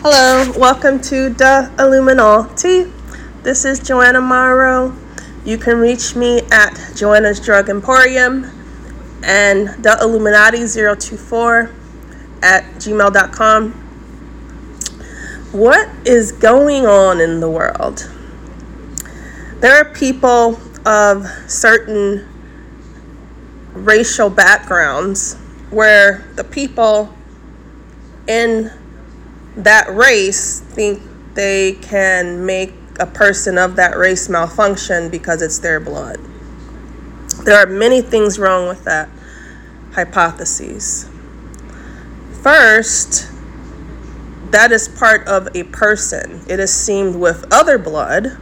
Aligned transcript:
Hello, 0.00 0.52
welcome 0.56 1.00
to 1.00 1.28
the 1.28 1.72
Illuminati. 1.76 2.84
This 3.42 3.64
is 3.64 3.80
Joanna 3.80 4.20
Morrow. 4.20 4.94
You 5.44 5.58
can 5.58 5.78
reach 5.78 6.14
me 6.14 6.40
at 6.52 6.92
Joanna's 6.94 7.40
Drug 7.40 7.68
Emporium 7.68 8.44
and 9.24 9.70
the 9.82 9.98
Illuminati 10.00 10.58
024 10.68 11.72
at 12.44 12.62
gmail.com. 12.74 13.72
What 15.50 15.88
is 16.06 16.30
going 16.30 16.86
on 16.86 17.20
in 17.20 17.40
the 17.40 17.50
world? 17.50 18.08
There 19.58 19.74
are 19.80 19.92
people 19.92 20.60
of 20.86 21.26
certain 21.48 22.24
racial 23.72 24.30
backgrounds 24.30 25.34
where 25.70 26.24
the 26.36 26.44
people 26.44 27.12
in 28.28 28.70
that 29.58 29.92
race 29.92 30.60
think 30.60 31.02
they 31.34 31.72
can 31.72 32.46
make 32.46 32.72
a 33.00 33.06
person 33.06 33.58
of 33.58 33.76
that 33.76 33.96
race 33.96 34.28
malfunction 34.28 35.08
because 35.08 35.42
it's 35.42 35.58
their 35.58 35.80
blood. 35.80 36.18
There 37.44 37.56
are 37.56 37.66
many 37.66 38.00
things 38.00 38.38
wrong 38.38 38.68
with 38.68 38.84
that 38.84 39.08
hypothesis. 39.92 41.10
First, 42.42 43.30
that 44.52 44.70
is 44.70 44.88
part 44.88 45.26
of 45.26 45.48
a 45.54 45.64
person. 45.64 46.44
It 46.48 46.60
is 46.60 46.72
seamed 46.72 47.16
with 47.16 47.44
other 47.52 47.78
blood, 47.78 48.38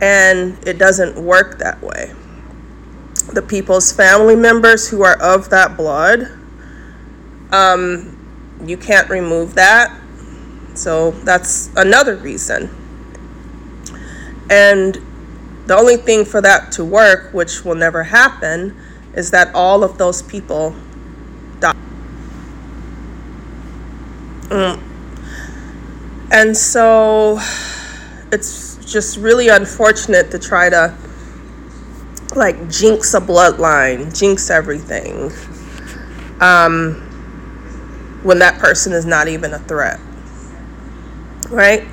and 0.00 0.56
it 0.66 0.78
doesn't 0.78 1.16
work 1.22 1.58
that 1.58 1.82
way. 1.82 2.12
The 3.32 3.42
people's 3.42 3.92
family 3.92 4.36
members 4.36 4.88
who 4.88 5.02
are 5.02 5.20
of 5.20 5.50
that 5.50 5.76
blood, 5.76 6.28
um, 7.50 8.16
you 8.64 8.76
can't 8.76 9.08
remove 9.10 9.54
that 9.54 10.00
so 10.74 11.12
that's 11.12 11.70
another 11.76 12.16
reason. 12.16 12.68
And 14.50 15.00
the 15.66 15.76
only 15.76 15.96
thing 15.96 16.24
for 16.24 16.40
that 16.40 16.72
to 16.72 16.84
work, 16.84 17.32
which 17.32 17.64
will 17.64 17.74
never 17.74 18.02
happen, 18.02 18.76
is 19.14 19.30
that 19.30 19.54
all 19.54 19.84
of 19.84 19.98
those 19.98 20.20
people 20.22 20.74
die. 21.60 21.74
Mm. 24.48 24.82
And 26.30 26.56
so 26.56 27.38
it's 28.32 28.76
just 28.84 29.16
really 29.16 29.48
unfortunate 29.48 30.30
to 30.32 30.38
try 30.38 30.68
to 30.68 30.94
like 32.34 32.68
jinx 32.68 33.14
a 33.14 33.20
bloodline, 33.20 34.16
jinx 34.18 34.50
everything, 34.50 35.30
um, 36.40 36.94
when 38.24 38.40
that 38.40 38.58
person 38.58 38.92
is 38.92 39.06
not 39.06 39.28
even 39.28 39.54
a 39.54 39.58
threat 39.60 40.00
right? 41.50 41.84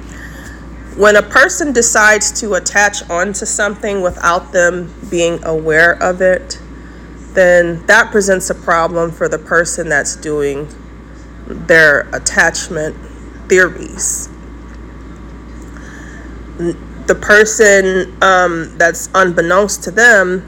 When 0.98 1.16
a 1.16 1.24
person 1.24 1.72
decides 1.72 2.32
to 2.42 2.56
attach 2.56 3.10
onto 3.10 3.46
something 3.46 4.02
without 4.02 4.52
them 4.52 4.94
being 5.10 5.44
aware 5.44 5.94
of 6.04 6.22
it, 6.22 6.60
then 7.34 7.86
that 7.86 8.12
presents 8.12 8.50
a 8.50 8.56
problem 8.56 9.12
for 9.12 9.30
the 9.30 9.40
person 9.40 9.88
that's 9.88 10.18
doing 10.18 10.68
their 11.48 12.02
attachment 12.14 12.96
theories. 13.48 14.28
The 16.58 17.18
person 17.20 18.18
um, 18.22 18.78
that's 18.78 19.10
unbeknownst 19.16 19.84
to 19.84 19.92
them, 19.92 20.48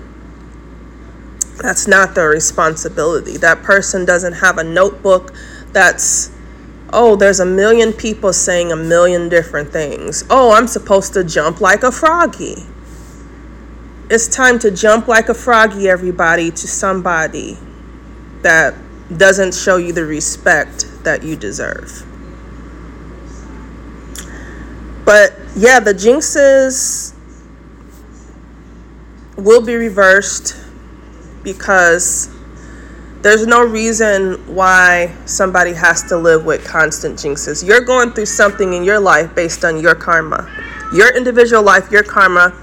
that's 1.62 1.88
not 1.88 2.16
their 2.16 2.30
responsibility. 2.30 3.38
That 3.38 3.64
person 3.64 4.06
doesn't 4.06 4.34
have 4.34 4.58
a 4.58 4.64
notebook 4.64 5.34
that's 5.72 6.33
oh, 6.94 7.16
there's 7.16 7.40
a 7.40 7.46
million 7.46 7.92
people 7.92 8.32
saying 8.32 8.72
a 8.72 8.76
million 8.76 9.28
different 9.28 9.72
things. 9.74 10.24
Oh, 10.30 10.54
I'm 10.54 10.68
supposed 10.68 11.14
to 11.14 11.24
jump 11.24 11.60
like 11.60 11.84
a 11.84 11.92
froggy. 11.92 12.56
It's 14.10 14.28
time 14.28 14.59
to 14.59 14.72
jump 14.72 15.08
like 15.08 15.28
a 15.30 15.34
froggy, 15.34 15.90
everybody, 15.90 16.52
to 16.52 16.68
somebody 16.68 17.58
that 18.44 18.76
doesn't 19.18 19.56
show 19.56 19.78
you 19.78 19.92
the 19.92 20.06
respect 20.06 20.86
that 21.03 21.24
you 21.24 21.36
deserve. 21.36 22.06
But 25.06 25.38
yeah, 25.56 25.80
the 25.80 25.94
jinxes 25.94 27.14
will 29.36 29.66
be 29.66 29.76
reversed 29.76 30.56
because 31.44 32.33
there's 33.23 33.47
no 33.47 33.63
reason 33.63 34.34
why 34.53 35.16
somebody 35.25 35.72
has 35.72 36.03
to 36.03 36.17
live 36.17 36.44
with 36.45 36.66
constant 36.66 37.17
jinxes. 37.17 37.66
You're 37.66 37.79
going 37.79 38.11
through 38.11 38.25
something 38.25 38.73
in 38.73 38.84
your 38.84 39.00
life 39.00 39.34
based 39.34 39.63
on 39.63 39.79
your 39.79 39.95
karma, 39.95 40.51
your 40.94 41.16
individual 41.16 41.63
life, 41.63 41.89
your 41.89 42.03
karma. 42.03 42.53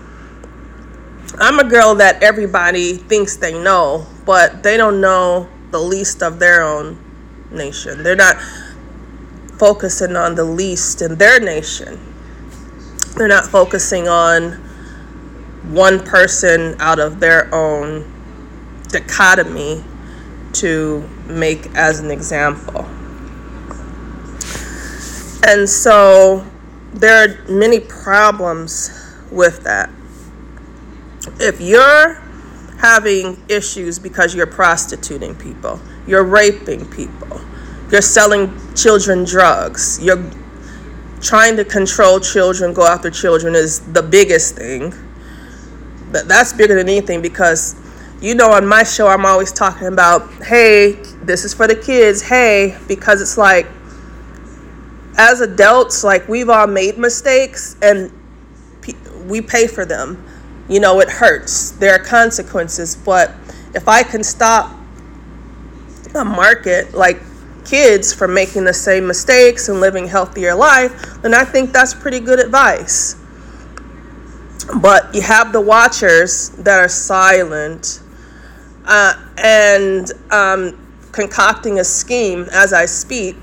I'm 1.39 1.59
a 1.59 1.65
girl 1.65 1.95
that 1.95 2.23
everybody 2.23 2.97
thinks 2.97 3.37
they 3.37 3.59
know, 3.59 4.07
but 4.27 4.63
they 4.63 4.77
don't 4.77 5.01
know 5.01 5.49
the 5.71 5.81
least 5.81 6.23
of 6.23 6.39
their 6.39 6.63
own 6.63 6.99
nation. 7.51 8.03
They're 8.03 8.15
not 8.15 8.37
focusing 9.59 10.15
on 10.15 10.35
the 10.35 10.45
least 10.45 11.01
in 11.01 11.17
their 11.17 11.41
nation. 11.41 11.99
They're 13.17 13.29
not 13.29 13.47
focusing 13.47 14.09
on 14.09 14.53
one 15.71 16.05
person 16.05 16.77
out 16.81 16.99
of 16.99 17.19
their 17.19 17.53
own 17.55 18.05
dichotomy 18.89 19.85
to 20.55 21.09
make 21.27 21.67
as 21.75 22.01
an 22.01 22.11
example. 22.11 22.85
And 25.47 25.69
so 25.69 26.47
there 26.93 27.25
are 27.25 27.51
many 27.51 27.81
problems 27.81 28.91
with 29.31 29.63
that. 29.65 29.91
If 31.39 31.61
you're 31.61 32.15
having 32.79 33.43
issues 33.49 33.99
because 33.99 34.35
you're 34.35 34.47
prostituting 34.47 35.35
people, 35.35 35.81
you're 36.07 36.25
raping 36.25 36.87
people, 36.91 37.41
you're 37.91 38.03
selling 38.03 38.53
children 38.75 39.25
drugs, 39.25 39.99
you're 40.03 40.31
trying 41.21 41.57
to 41.57 41.65
control 41.65 42.19
children, 42.21 42.73
go 42.73 42.87
after 42.87 43.11
children 43.11 43.55
is 43.55 43.81
the 43.93 44.03
biggest 44.03 44.57
thing. 44.57 44.95
That's 46.11 46.53
bigger 46.53 46.75
than 46.75 46.89
anything 46.89 47.23
because 47.23 47.75
you 48.21 48.35
know, 48.35 48.53
on 48.53 48.67
my 48.67 48.83
show, 48.83 49.09
I'm 49.09 49.25
always 49.25 49.53
talking 49.53 49.87
about, 49.87 50.31
hey, 50.45 50.93
this 51.23 51.45
is 51.45 51.55
for 51.55 51.67
the 51.67 51.75
kids, 51.75 52.21
hey, 52.21 52.77
because 52.87 53.23
it's 53.23 53.39
like, 53.39 53.67
as 55.17 55.41
adults, 55.41 56.05
like, 56.05 56.29
we've 56.29 56.49
all 56.49 56.67
made 56.67 56.99
mistakes 56.99 57.77
and 57.83 58.13
we 59.27 59.41
pay 59.41 59.67
for 59.67 59.85
them. 59.85 60.23
You 60.69 60.81
know, 60.81 61.01
it 61.01 61.09
hurts. 61.09 61.73
There 61.73 61.93
are 61.93 61.99
consequences. 61.99 62.95
But 62.95 63.33
if 63.75 63.89
I 63.89 64.03
can 64.03 64.23
stop 64.23 64.77
a 66.15 66.25
market 66.25 66.93
like 66.95 67.21
kids 67.65 68.13
from 68.13 68.35
making 68.35 68.65
the 68.65 68.75
same 68.75 69.07
mistakes 69.07 69.69
and 69.69 69.81
living 69.81 70.09
healthier 70.09 70.55
life, 70.55 71.23
then 71.23 71.35
I 71.35 71.45
think 71.45 71.73
that's 71.73 71.95
pretty 71.95 72.21
good 72.21 72.39
advice. 72.39 73.17
But 74.81 75.15
you 75.15 75.23
have 75.23 75.53
the 75.53 75.61
watchers 75.61 76.51
that 76.51 76.79
are 76.79 76.89
silent 76.89 78.01
uh, 78.87 79.15
and 79.39 80.13
um, 80.31 80.79
concocting 81.13 81.79
a 81.79 81.85
scheme 81.85 82.47
as 82.53 82.73
I 82.73 82.87
speak 82.87 83.37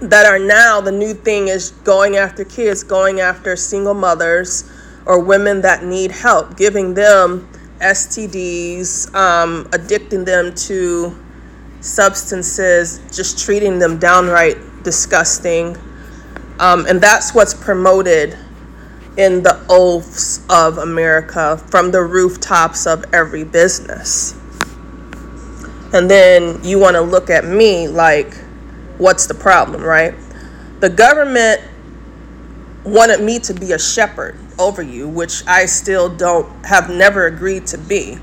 that 0.00 0.26
are 0.26 0.38
now 0.38 0.80
the 0.80 0.90
new 0.90 1.14
thing 1.14 1.48
is 1.48 1.70
going 1.84 2.16
after 2.16 2.44
kids, 2.44 2.82
going 2.82 3.20
after 3.20 3.54
single 3.54 3.94
mothers 3.94 4.70
or 5.06 5.20
women 5.20 5.60
that 5.60 5.84
need 5.84 6.10
help, 6.10 6.56
giving 6.56 6.94
them 6.94 7.48
STDs, 7.80 9.14
um, 9.14 9.64
addicting 9.66 10.24
them 10.24 10.54
to 10.54 11.16
substances, 11.80 13.00
just 13.14 13.44
treating 13.44 13.78
them 13.78 13.98
downright 13.98 14.56
disgusting. 14.82 15.76
Um, 16.58 16.86
and 16.86 17.00
that's 17.00 17.34
what's 17.34 17.54
promoted 17.54 18.38
in 19.16 19.42
the 19.42 19.64
oaths 19.68 20.40
of 20.48 20.78
America 20.78 21.58
from 21.70 21.90
the 21.90 22.02
rooftops 22.02 22.86
of 22.86 23.04
every 23.12 23.44
business. 23.44 24.34
And 25.92 26.10
then 26.10 26.62
you 26.64 26.78
want 26.78 26.96
to 26.96 27.02
look 27.02 27.28
at 27.28 27.44
me 27.44 27.88
like, 27.88 28.34
what's 28.96 29.26
the 29.26 29.34
problem, 29.34 29.82
right? 29.82 30.14
The 30.80 30.88
government 30.88 31.60
wanted 32.84 33.20
me 33.20 33.38
to 33.40 33.54
be 33.54 33.72
a 33.72 33.78
shepherd 33.78 34.38
over 34.58 34.82
you, 34.82 35.08
which 35.08 35.46
I 35.46 35.66
still 35.66 36.08
don't 36.08 36.64
have 36.64 36.88
never 36.88 37.26
agreed 37.26 37.66
to 37.68 37.78
be. 37.78 38.18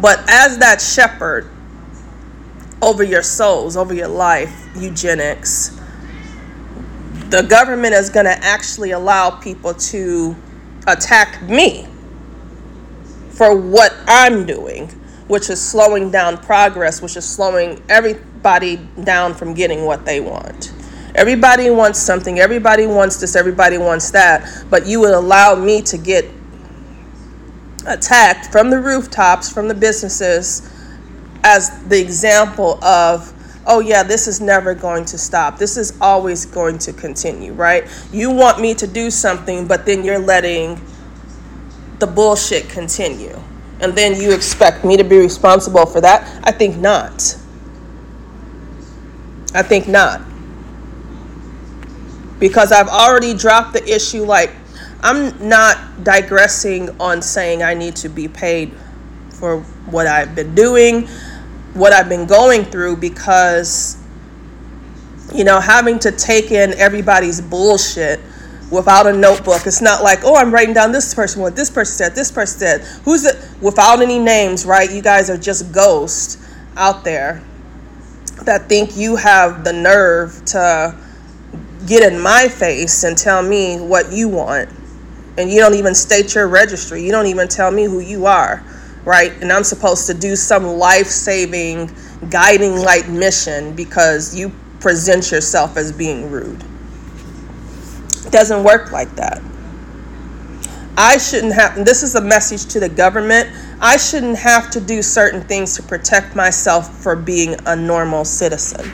But 0.00 0.28
as 0.28 0.58
that 0.58 0.80
shepherd 0.80 1.48
over 2.80 3.04
your 3.04 3.22
souls, 3.22 3.76
over 3.76 3.94
your 3.94 4.08
life, 4.08 4.68
eugenics, 4.76 5.78
the 7.32 7.42
government 7.42 7.94
is 7.94 8.10
going 8.10 8.26
to 8.26 8.44
actually 8.44 8.90
allow 8.90 9.30
people 9.30 9.72
to 9.72 10.36
attack 10.86 11.42
me 11.48 11.88
for 13.30 13.56
what 13.58 13.94
I'm 14.06 14.44
doing, 14.44 14.88
which 15.28 15.48
is 15.48 15.58
slowing 15.58 16.10
down 16.10 16.36
progress, 16.36 17.00
which 17.00 17.16
is 17.16 17.26
slowing 17.26 17.82
everybody 17.88 18.76
down 19.02 19.32
from 19.32 19.54
getting 19.54 19.86
what 19.86 20.04
they 20.04 20.20
want. 20.20 20.74
Everybody 21.14 21.70
wants 21.70 21.98
something, 21.98 22.38
everybody 22.38 22.86
wants 22.86 23.16
this, 23.18 23.34
everybody 23.34 23.78
wants 23.78 24.10
that, 24.10 24.66
but 24.68 24.86
you 24.86 25.00
would 25.00 25.14
allow 25.14 25.54
me 25.54 25.80
to 25.82 25.96
get 25.96 26.26
attacked 27.86 28.52
from 28.52 28.68
the 28.68 28.78
rooftops, 28.78 29.50
from 29.50 29.68
the 29.68 29.74
businesses, 29.74 30.70
as 31.44 31.82
the 31.84 31.98
example 31.98 32.82
of, 32.84 33.31
oh, 33.66 33.80
yeah, 33.80 34.02
this 34.02 34.26
is 34.26 34.40
never 34.40 34.74
going 34.74 35.04
to 35.06 35.18
stop. 35.18 35.58
This 35.58 35.76
is 35.76 35.96
always 36.00 36.46
going 36.46 36.78
to 36.78 36.92
continue, 36.92 37.52
right? 37.52 37.88
You 38.12 38.30
want 38.30 38.60
me 38.60 38.74
to 38.74 38.86
do 38.86 39.10
something, 39.10 39.66
but 39.66 39.86
then 39.86 40.04
you're 40.04 40.18
letting 40.18 40.80
the 41.98 42.06
bullshit 42.06 42.68
continue. 42.68 43.38
And 43.80 43.94
then 43.94 44.20
you 44.20 44.32
expect 44.32 44.84
me 44.84 44.96
to 44.96 45.04
be 45.04 45.18
responsible 45.18 45.86
for 45.86 46.00
that? 46.00 46.40
I 46.44 46.52
think 46.52 46.76
not. 46.76 47.36
I 49.54 49.62
think 49.62 49.88
not. 49.88 50.20
Because 52.38 52.72
I've 52.72 52.88
already 52.88 53.34
dropped 53.34 53.72
the 53.72 53.84
issue. 53.84 54.24
Like, 54.24 54.50
I'm 55.02 55.48
not 55.48 56.04
digressing 56.04 56.90
on 57.00 57.22
saying 57.22 57.62
I 57.62 57.74
need 57.74 57.96
to 57.96 58.08
be 58.08 58.28
paid 58.28 58.72
for 59.30 59.60
what 59.90 60.06
I've 60.06 60.36
been 60.36 60.54
doing, 60.54 61.08
what 61.74 61.92
I've 61.92 62.08
been 62.08 62.26
going 62.26 62.64
through, 62.64 62.96
because, 62.96 63.96
you 65.34 65.44
know, 65.44 65.60
having 65.60 65.98
to 66.00 66.12
take 66.12 66.50
in 66.50 66.72
everybody's 66.74 67.40
bullshit 67.40 68.20
without 68.70 69.06
a 69.06 69.12
notebook. 69.12 69.66
It's 69.66 69.82
not 69.82 70.02
like, 70.02 70.20
oh, 70.24 70.34
I'm 70.34 70.52
writing 70.52 70.74
down 70.74 70.92
this 70.92 71.14
person, 71.14 71.42
what 71.42 71.54
this 71.54 71.70
person 71.70 71.94
said, 71.94 72.14
this 72.14 72.32
person 72.32 72.58
said. 72.58 72.80
Who's 73.04 73.24
it? 73.24 73.36
Without 73.60 74.00
any 74.00 74.18
names, 74.18 74.64
right? 74.64 74.90
You 74.90 75.02
guys 75.02 75.28
are 75.28 75.36
just 75.36 75.72
ghosts 75.72 76.38
out 76.76 77.04
there 77.04 77.42
that 78.44 78.68
think 78.68 78.96
you 78.96 79.16
have 79.16 79.62
the 79.62 79.72
nerve 79.72 80.42
to 80.46 80.96
get 81.86 82.10
in 82.10 82.18
my 82.18 82.48
face 82.48 83.04
and 83.04 83.16
tell 83.16 83.42
me 83.42 83.78
what 83.78 84.10
you 84.10 84.28
want. 84.28 84.70
And 85.36 85.50
you 85.50 85.60
don't 85.60 85.74
even 85.74 85.94
state 85.94 86.34
your 86.34 86.48
registry. 86.48 87.02
You 87.02 87.12
don't 87.12 87.26
even 87.26 87.48
tell 87.48 87.70
me 87.70 87.84
who 87.84 88.00
you 88.00 88.26
are, 88.26 88.64
right? 89.04 89.32
And 89.42 89.52
I'm 89.52 89.64
supposed 89.64 90.06
to 90.06 90.14
do 90.14 90.36
some 90.36 90.64
life 90.64 91.06
saving, 91.06 91.90
guiding 92.30 92.76
light 92.76 93.08
mission 93.08 93.74
because 93.74 94.34
you 94.34 94.52
present 94.80 95.30
yourself 95.30 95.76
as 95.76 95.92
being 95.92 96.30
rude. 96.30 96.64
It 98.24 98.32
doesn't 98.32 98.64
work 98.64 98.92
like 98.92 99.14
that. 99.16 99.42
I 100.96 101.16
shouldn't 101.16 101.54
have, 101.54 101.84
this 101.84 102.02
is 102.02 102.14
a 102.14 102.20
message 102.20 102.66
to 102.72 102.80
the 102.80 102.88
government. 102.88 103.48
I 103.80 103.96
shouldn't 103.96 104.38
have 104.38 104.70
to 104.72 104.80
do 104.80 105.02
certain 105.02 105.42
things 105.42 105.74
to 105.76 105.82
protect 105.82 106.36
myself 106.36 107.02
for 107.02 107.16
being 107.16 107.56
a 107.66 107.74
normal 107.74 108.24
citizen. 108.24 108.90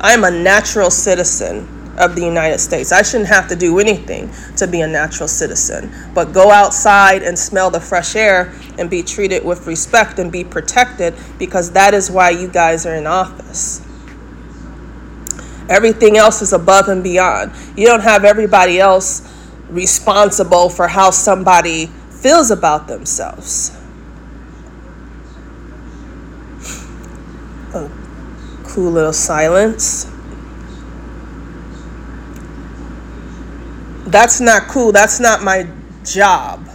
I 0.00 0.12
am 0.12 0.24
a 0.24 0.30
natural 0.30 0.90
citizen 0.90 1.81
of 1.98 2.14
the 2.14 2.22
United 2.22 2.58
States. 2.58 2.92
I 2.92 3.02
shouldn't 3.02 3.28
have 3.28 3.48
to 3.48 3.56
do 3.56 3.78
anything 3.78 4.32
to 4.56 4.66
be 4.66 4.80
a 4.80 4.86
natural 4.86 5.28
citizen, 5.28 5.92
but 6.14 6.32
go 6.32 6.50
outside 6.50 7.22
and 7.22 7.38
smell 7.38 7.70
the 7.70 7.80
fresh 7.80 8.16
air 8.16 8.52
and 8.78 8.88
be 8.88 9.02
treated 9.02 9.44
with 9.44 9.66
respect 9.66 10.18
and 10.18 10.32
be 10.32 10.44
protected 10.44 11.14
because 11.38 11.72
that 11.72 11.94
is 11.94 12.10
why 12.10 12.30
you 12.30 12.48
guys 12.48 12.86
are 12.86 12.94
in 12.94 13.06
office. 13.06 13.80
Everything 15.68 16.16
else 16.16 16.42
is 16.42 16.52
above 16.52 16.88
and 16.88 17.02
beyond. 17.02 17.52
You 17.76 17.86
don't 17.86 18.02
have 18.02 18.24
everybody 18.24 18.78
else 18.78 19.28
responsible 19.68 20.68
for 20.68 20.88
how 20.88 21.10
somebody 21.10 21.86
feels 22.10 22.50
about 22.50 22.88
themselves. 22.88 23.76
A 27.74 27.90
cool 28.64 28.90
little 28.90 29.12
silence. 29.12 30.11
That's 34.06 34.40
not 34.40 34.68
cool. 34.68 34.92
That's 34.92 35.20
not 35.20 35.42
my 35.42 35.66
job, 36.04 36.68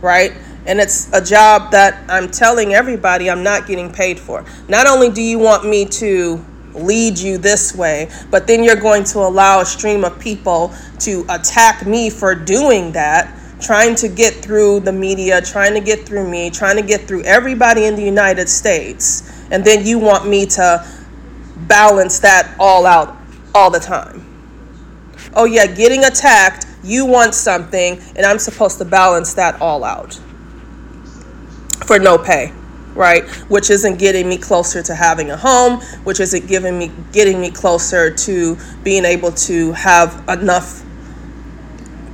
right? 0.00 0.32
And 0.66 0.80
it's 0.80 1.12
a 1.12 1.24
job 1.24 1.72
that 1.72 2.04
I'm 2.08 2.30
telling 2.30 2.74
everybody 2.74 3.30
I'm 3.30 3.42
not 3.42 3.66
getting 3.66 3.92
paid 3.92 4.20
for. 4.20 4.44
Not 4.68 4.86
only 4.86 5.10
do 5.10 5.22
you 5.22 5.38
want 5.38 5.64
me 5.64 5.84
to 5.86 6.44
lead 6.74 7.18
you 7.18 7.38
this 7.38 7.74
way, 7.74 8.08
but 8.30 8.46
then 8.46 8.62
you're 8.62 8.76
going 8.76 9.02
to 9.02 9.18
allow 9.18 9.60
a 9.60 9.66
stream 9.66 10.04
of 10.04 10.18
people 10.20 10.72
to 11.00 11.24
attack 11.28 11.86
me 11.86 12.08
for 12.08 12.34
doing 12.34 12.92
that, 12.92 13.36
trying 13.60 13.94
to 13.96 14.08
get 14.08 14.34
through 14.34 14.80
the 14.80 14.92
media, 14.92 15.40
trying 15.40 15.74
to 15.74 15.80
get 15.80 16.06
through 16.06 16.28
me, 16.28 16.50
trying 16.50 16.76
to 16.76 16.82
get 16.82 17.02
through 17.08 17.22
everybody 17.24 17.86
in 17.86 17.96
the 17.96 18.04
United 18.04 18.48
States. 18.48 19.32
And 19.50 19.64
then 19.64 19.84
you 19.84 19.98
want 19.98 20.28
me 20.28 20.46
to 20.46 20.86
balance 21.66 22.20
that 22.20 22.54
all 22.60 22.86
out 22.86 23.16
all 23.54 23.70
the 23.70 23.80
time. 23.80 24.29
Oh, 25.34 25.44
yeah, 25.44 25.66
getting 25.66 26.04
attacked, 26.04 26.66
you 26.82 27.06
want 27.06 27.34
something, 27.34 28.00
and 28.16 28.26
I'm 28.26 28.38
supposed 28.38 28.78
to 28.78 28.84
balance 28.84 29.34
that 29.34 29.60
all 29.60 29.84
out. 29.84 30.18
For 31.86 31.98
no 31.98 32.18
pay 32.18 32.52
right? 32.94 33.24
Which 33.48 33.70
isn't 33.70 33.98
getting 33.98 34.28
me 34.28 34.36
closer 34.36 34.82
to 34.82 34.94
having 34.94 35.30
a 35.30 35.36
home 35.36 35.80
which 36.04 36.20
isn't 36.20 36.46
giving 36.46 36.78
me 36.78 36.90
getting 37.12 37.40
me 37.40 37.50
closer 37.50 38.10
to 38.12 38.56
being 38.82 39.04
able 39.04 39.32
to 39.32 39.72
have 39.72 40.24
enough 40.28 40.82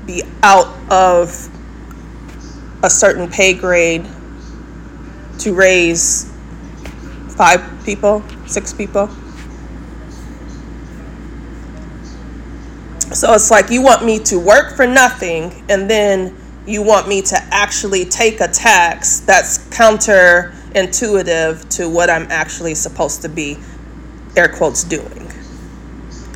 be 0.06 0.22
out 0.42 0.68
of 0.90 1.48
a 2.82 2.90
certain 2.90 3.28
pay 3.28 3.54
grade 3.54 4.06
to 5.38 5.54
raise 5.54 6.32
five 7.30 7.62
people 7.84 8.22
six 8.46 8.72
people 8.72 9.08
so 13.12 13.34
it's 13.34 13.50
like 13.50 13.70
you 13.70 13.82
want 13.82 14.04
me 14.04 14.18
to 14.20 14.38
work 14.38 14.74
for 14.74 14.86
nothing 14.86 15.64
and 15.68 15.88
then 15.88 16.36
you 16.66 16.82
want 16.82 17.08
me 17.08 17.22
to 17.22 17.36
actually 17.50 18.04
take 18.04 18.40
a 18.40 18.48
tax 18.48 19.20
that's 19.20 19.58
counterintuitive 19.68 21.68
to 21.76 21.88
what 21.88 22.10
I'm 22.10 22.26
actually 22.30 22.74
supposed 22.74 23.22
to 23.22 23.28
be, 23.28 23.56
air 24.36 24.48
quotes, 24.48 24.82
doing. 24.82 25.30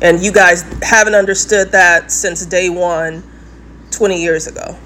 And 0.01 0.23
you 0.23 0.31
guys 0.31 0.61
haven't 0.81 1.15
understood 1.15 1.73
that 1.73 2.11
since 2.11 2.45
day 2.45 2.69
one, 2.69 3.23
20 3.91 4.21
years 4.21 4.47
ago. 4.47 4.77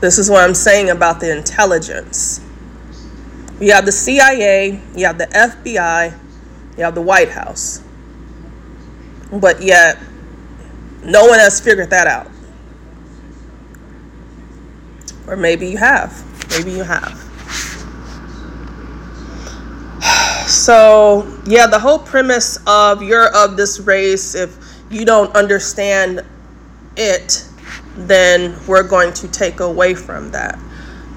This 0.00 0.18
is 0.18 0.28
what 0.28 0.42
I'm 0.42 0.54
saying 0.54 0.90
about 0.90 1.20
the 1.20 1.30
intelligence. 1.30 2.40
You 3.60 3.72
have 3.72 3.86
the 3.86 3.92
CIA, 3.92 4.80
you 4.96 5.06
have 5.06 5.18
the 5.18 5.26
FBI, 5.26 6.18
you 6.76 6.82
have 6.82 6.96
the 6.96 7.02
White 7.02 7.30
House. 7.30 7.80
But 9.32 9.62
yet, 9.62 9.98
no 11.02 11.26
one 11.26 11.38
has 11.38 11.58
figured 11.58 11.90
that 11.90 12.06
out. 12.06 12.30
Or 15.26 15.36
maybe 15.36 15.68
you 15.68 15.78
have. 15.78 16.22
Maybe 16.50 16.72
you 16.72 16.84
have. 16.84 17.18
So, 20.42 21.40
yeah, 21.46 21.66
the 21.66 21.78
whole 21.78 21.98
premise 21.98 22.58
of 22.66 23.02
you're 23.02 23.34
of 23.34 23.56
this 23.56 23.80
race, 23.80 24.34
if 24.34 24.54
you 24.90 25.06
don't 25.06 25.34
understand 25.34 26.20
it, 26.96 27.48
then 27.96 28.54
we're 28.66 28.82
going 28.82 29.14
to 29.14 29.28
take 29.28 29.60
away 29.60 29.94
from 29.94 30.30
that. 30.32 30.58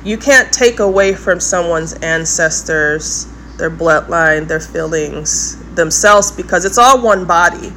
You 0.06 0.18
can't 0.18 0.54
take 0.54 0.80
away 0.80 1.14
from 1.16 1.42
someone's 1.42 1.94
ancestors, 1.96 3.28
their 3.58 3.70
bloodline, 3.70 4.48
their 4.48 4.62
feelings, 4.62 5.58
themselves, 5.76 6.32
because 6.32 6.64
it's 6.64 6.78
all 6.78 7.02
one 7.02 7.26
body. 7.26 7.74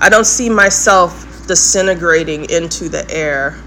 I 0.00 0.08
don't 0.08 0.26
see 0.26 0.48
myself 0.48 1.46
disintegrating 1.46 2.50
into 2.50 2.88
the 2.88 3.08
air 3.10 3.60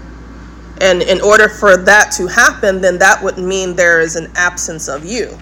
and 0.80 1.02
in 1.02 1.20
order 1.20 1.48
for 1.48 1.76
that 1.76 2.10
to 2.12 2.26
happen, 2.26 2.80
then 2.80 2.98
that 2.98 3.22
would 3.22 3.38
mean 3.38 3.76
there 3.76 4.00
is 4.00 4.16
an 4.16 4.30
absence 4.34 4.88
of 4.88 5.04
you 5.04 5.38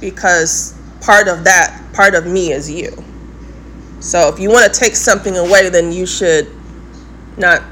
because 0.00 0.74
part 1.00 1.26
of 1.26 1.44
that, 1.44 1.82
part 1.94 2.14
of 2.14 2.26
me 2.26 2.52
is 2.52 2.70
you. 2.70 2.92
So 4.00 4.28
if 4.28 4.38
you 4.38 4.50
want 4.50 4.72
to 4.72 4.80
take 4.80 4.94
something 4.94 5.36
away, 5.36 5.70
then 5.70 5.90
you 5.90 6.06
should 6.06 6.54
not 7.36 7.62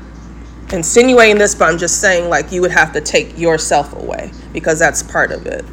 insinuating 0.73 1.39
this, 1.39 1.55
but 1.55 1.67
I'm 1.67 1.79
just 1.79 2.01
saying 2.01 2.29
like 2.29 2.51
you 2.51 2.63
would 2.63 2.73
have 2.73 2.93
to 2.95 3.01
take 3.01 3.39
yourself 3.39 3.93
away 3.93 4.33
because 4.53 4.79
that's 4.79 5.03
part 5.03 5.31
of 5.31 5.47
it. 5.47 5.65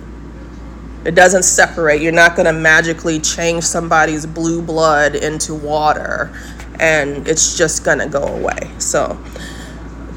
It 1.05 1.15
doesn't 1.15 1.43
separate. 1.43 2.01
You're 2.01 2.11
not 2.11 2.35
going 2.35 2.45
to 2.45 2.53
magically 2.53 3.19
change 3.19 3.63
somebody's 3.63 4.25
blue 4.25 4.61
blood 4.61 5.15
into 5.15 5.53
water 5.53 6.31
and 6.79 7.27
it's 7.27 7.57
just 7.57 7.83
to 7.99 8.07
go 8.07 8.23
away. 8.23 8.71
So 8.79 9.17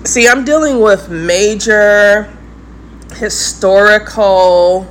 See, 0.07 0.29
I'm 0.29 0.45
dealing 0.45 0.79
with 0.79 1.09
major 1.11 2.33
historical 3.17 4.87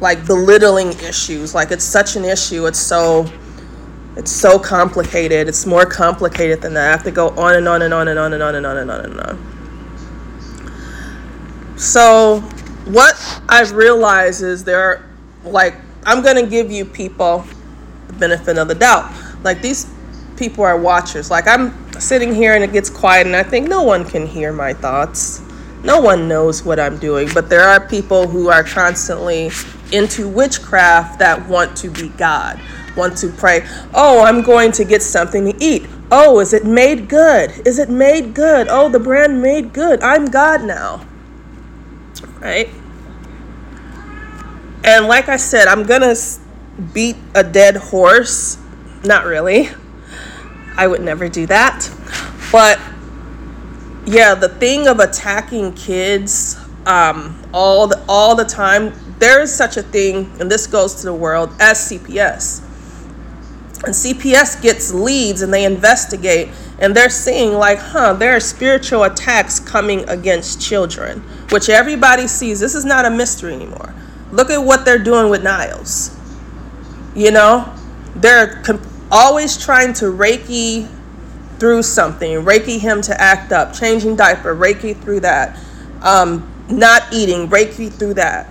like 0.00 0.24
belittling 0.26 0.92
issues. 1.00 1.56
Like 1.56 1.72
it's 1.72 1.82
such 1.82 2.14
an 2.14 2.24
issue. 2.24 2.66
It's 2.66 2.78
so 2.78 3.26
it's 4.16 4.30
so 4.30 4.60
complicated. 4.60 5.48
It's 5.48 5.66
more 5.66 5.84
complicated 5.84 6.62
than 6.62 6.74
that. 6.74 6.86
I 6.86 6.90
have 6.92 7.02
to 7.02 7.10
go 7.10 7.30
on 7.30 7.56
and 7.56 7.66
on 7.66 7.82
and 7.82 7.92
on 7.92 8.06
and 8.06 8.16
on 8.16 8.32
and 8.32 8.40
on 8.40 8.54
and 8.54 8.64
on 8.64 8.76
and 8.76 8.90
on 8.92 9.04
and 9.04 9.20
on. 9.20 9.38
So 11.76 12.42
what 12.84 13.42
I've 13.48 13.72
realized 13.72 14.40
is 14.44 14.62
there 14.62 14.80
are 14.80 15.04
like 15.42 15.74
I'm 16.06 16.22
going 16.22 16.36
to 16.36 16.48
give 16.48 16.70
you 16.70 16.84
people 16.84 17.44
the 18.06 18.12
benefit 18.12 18.56
of 18.56 18.68
the 18.68 18.76
doubt. 18.76 19.23
Like 19.44 19.62
these 19.62 19.86
people 20.36 20.64
are 20.64 20.78
watchers. 20.78 21.30
Like 21.30 21.46
I'm 21.46 21.72
sitting 22.00 22.34
here 22.34 22.54
and 22.54 22.64
it 22.64 22.72
gets 22.72 22.90
quiet 22.90 23.26
and 23.26 23.36
I 23.36 23.42
think 23.42 23.68
no 23.68 23.82
one 23.82 24.04
can 24.04 24.26
hear 24.26 24.52
my 24.52 24.72
thoughts. 24.72 25.42
No 25.84 26.00
one 26.00 26.26
knows 26.28 26.64
what 26.64 26.80
I'm 26.80 26.98
doing, 26.98 27.28
but 27.34 27.50
there 27.50 27.62
are 27.62 27.86
people 27.86 28.26
who 28.26 28.48
are 28.48 28.64
constantly 28.64 29.50
into 29.92 30.26
witchcraft 30.26 31.18
that 31.18 31.46
want 31.46 31.76
to 31.76 31.90
be 31.90 32.08
God, 32.08 32.58
want 32.96 33.18
to 33.18 33.28
pray, 33.28 33.66
oh, 33.92 34.24
I'm 34.24 34.42
going 34.42 34.72
to 34.72 34.84
get 34.84 35.02
something 35.02 35.52
to 35.52 35.62
eat. 35.62 35.86
Oh, 36.10 36.40
is 36.40 36.54
it 36.54 36.64
made 36.64 37.08
good? 37.08 37.66
Is 37.66 37.78
it 37.78 37.90
made 37.90 38.34
good? 38.34 38.68
Oh, 38.70 38.88
the 38.88 38.98
brand 38.98 39.42
made 39.42 39.74
good. 39.74 40.02
I'm 40.02 40.26
God 40.26 40.64
now. 40.64 41.06
Right? 42.40 42.70
And 44.84 45.06
like 45.06 45.28
I 45.28 45.36
said, 45.36 45.66
I'm 45.66 45.82
going 45.82 46.02
to 46.02 46.16
beat 46.92 47.16
a 47.34 47.42
dead 47.42 47.76
horse. 47.76 48.58
Not 49.04 49.26
really. 49.26 49.68
I 50.76 50.86
would 50.86 51.02
never 51.02 51.28
do 51.28 51.46
that. 51.46 51.90
But 52.50 52.80
yeah, 54.06 54.34
the 54.34 54.48
thing 54.48 54.86
of 54.86 54.98
attacking 54.98 55.74
kids 55.74 56.58
um, 56.86 57.40
all 57.52 57.86
the 57.86 58.02
all 58.08 58.34
the 58.34 58.44
time, 58.44 58.92
there 59.18 59.40
is 59.40 59.54
such 59.54 59.76
a 59.76 59.82
thing, 59.82 60.30
and 60.40 60.50
this 60.50 60.66
goes 60.66 60.96
to 60.96 61.06
the 61.06 61.14
world 61.14 61.50
as 61.60 61.78
CPS. 61.90 62.62
And 63.84 63.92
CPS 63.92 64.62
gets 64.62 64.94
leads 64.94 65.42
and 65.42 65.52
they 65.52 65.64
investigate, 65.64 66.48
and 66.78 66.94
they're 66.94 67.10
seeing 67.10 67.52
like, 67.54 67.78
huh, 67.78 68.14
there 68.14 68.34
are 68.34 68.40
spiritual 68.40 69.04
attacks 69.04 69.60
coming 69.60 70.08
against 70.08 70.60
children, 70.60 71.20
which 71.50 71.68
everybody 71.68 72.26
sees. 72.26 72.60
This 72.60 72.74
is 72.74 72.84
not 72.84 73.04
a 73.04 73.10
mystery 73.10 73.54
anymore. 73.54 73.94
Look 74.32 74.50
at 74.50 74.58
what 74.58 74.84
they're 74.84 74.98
doing 74.98 75.30
with 75.30 75.42
Niles. 75.42 76.16
You 77.14 77.30
know, 77.30 77.74
they're 78.16 78.62
always 79.14 79.56
trying 79.56 79.92
to 79.94 80.06
Reiki 80.06 80.88
through 81.58 81.84
something, 81.84 82.44
Reiki 82.44 82.80
him 82.80 83.00
to 83.02 83.18
act 83.20 83.52
up, 83.52 83.72
changing 83.72 84.16
diaper, 84.16 84.54
Reiki 84.56 85.00
through 85.00 85.20
that, 85.20 85.56
um, 86.02 86.50
not 86.68 87.04
eating, 87.12 87.48
Reiki 87.48 87.92
through 87.92 88.14
that. 88.14 88.50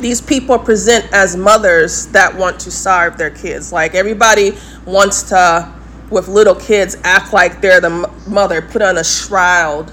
These 0.00 0.20
people 0.20 0.58
present 0.58 1.10
as 1.12 1.34
mothers 1.34 2.08
that 2.08 2.36
want 2.36 2.60
to 2.60 2.70
starve 2.70 3.16
their 3.16 3.30
kids. 3.30 3.72
Like 3.72 3.94
everybody 3.94 4.52
wants 4.84 5.22
to, 5.30 5.72
with 6.10 6.28
little 6.28 6.54
kids, 6.54 6.96
act 7.02 7.32
like 7.32 7.62
they're 7.62 7.80
the 7.80 8.10
mother, 8.28 8.60
put 8.60 8.82
on 8.82 8.98
a 8.98 9.04
shroud 9.04 9.90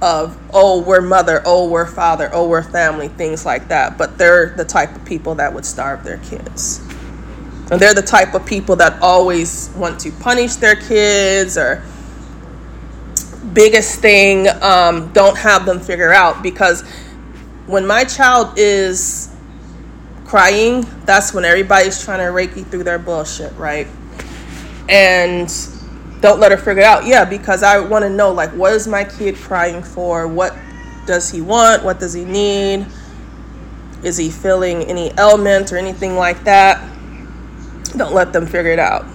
of, 0.00 0.38
oh, 0.54 0.80
we're 0.80 1.02
mother, 1.02 1.42
oh, 1.44 1.68
we're 1.68 1.86
father, 1.86 2.30
oh, 2.32 2.48
we're 2.48 2.62
family, 2.62 3.08
things 3.08 3.44
like 3.44 3.68
that. 3.68 3.98
But 3.98 4.16
they're 4.16 4.54
the 4.56 4.64
type 4.64 4.96
of 4.96 5.04
people 5.04 5.34
that 5.34 5.52
would 5.52 5.66
starve 5.66 6.02
their 6.02 6.18
kids. 6.18 6.80
And 7.72 7.80
they're 7.80 7.94
the 7.94 8.02
type 8.02 8.34
of 8.34 8.44
people 8.44 8.76
that 8.76 9.00
always 9.00 9.70
want 9.74 9.98
to 10.00 10.12
punish 10.12 10.56
their 10.56 10.76
kids 10.76 11.56
or 11.56 11.82
biggest 13.54 14.00
thing, 14.00 14.46
um, 14.60 15.10
don't 15.14 15.38
have 15.38 15.64
them 15.64 15.80
figure 15.80 16.12
out 16.12 16.42
because 16.42 16.82
when 17.66 17.86
my 17.86 18.04
child 18.04 18.58
is 18.58 19.34
crying, 20.26 20.86
that's 21.06 21.32
when 21.32 21.46
everybody's 21.46 22.04
trying 22.04 22.18
to 22.18 22.24
reiki 22.24 22.62
through 22.66 22.84
their 22.84 22.98
bullshit, 22.98 23.56
right? 23.56 23.86
And 24.90 25.50
don't 26.20 26.40
let 26.40 26.52
her 26.52 26.58
figure 26.58 26.82
out. 26.82 27.06
Yeah, 27.06 27.24
because 27.24 27.62
I 27.62 27.80
want 27.80 28.02
to 28.02 28.10
know 28.10 28.32
like 28.32 28.50
what 28.50 28.74
is 28.74 28.86
my 28.86 29.02
kid 29.02 29.34
crying 29.36 29.82
for? 29.82 30.28
What 30.28 30.54
does 31.06 31.30
he 31.30 31.40
want? 31.40 31.84
What 31.84 31.98
does 31.98 32.12
he 32.12 32.26
need? 32.26 32.86
Is 34.02 34.18
he 34.18 34.30
feeling 34.30 34.82
any 34.82 35.10
ailment 35.18 35.72
or 35.72 35.78
anything 35.78 36.16
like 36.16 36.44
that? 36.44 36.91
Don't 37.96 38.14
let 38.14 38.32
them 38.32 38.46
figure 38.46 38.70
it 38.72 38.78
out. 38.78 39.06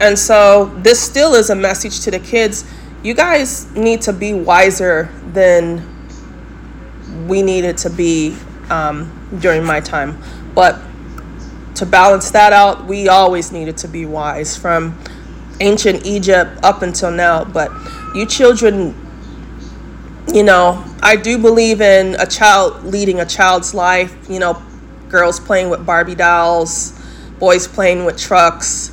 And 0.00 0.18
so 0.18 0.66
this 0.78 1.00
still 1.00 1.34
is 1.34 1.50
a 1.50 1.54
message 1.54 2.00
to 2.00 2.10
the 2.10 2.18
kids. 2.18 2.64
You 3.02 3.14
guys 3.14 3.70
need 3.74 4.02
to 4.02 4.12
be 4.12 4.32
wiser 4.32 5.08
than 5.32 5.96
we 7.26 7.42
needed 7.42 7.78
to 7.78 7.90
be 7.90 8.36
um, 8.70 9.10
during 9.40 9.64
my 9.64 9.80
time. 9.80 10.20
But 10.54 10.80
to 11.76 11.86
balance 11.86 12.30
that 12.32 12.52
out, 12.52 12.86
we 12.86 13.08
always 13.08 13.52
needed 13.52 13.76
to 13.78 13.88
be 13.88 14.06
wise 14.06 14.56
from 14.56 14.98
ancient 15.60 16.06
Egypt 16.06 16.50
up 16.62 16.82
until 16.82 17.10
now. 17.10 17.44
But 17.44 17.70
you 18.14 18.26
children, 18.26 18.94
you 20.32 20.42
know, 20.42 20.84
I 21.02 21.16
do 21.16 21.38
believe 21.38 21.80
in 21.80 22.16
a 22.20 22.26
child 22.26 22.84
leading 22.84 23.20
a 23.20 23.26
child's 23.26 23.74
life, 23.74 24.14
you 24.28 24.38
know, 24.38 24.62
girls 25.08 25.40
playing 25.40 25.70
with 25.70 25.84
Barbie 25.86 26.14
dolls 26.14 26.97
boys 27.38 27.66
playing 27.66 28.04
with 28.04 28.18
trucks, 28.18 28.92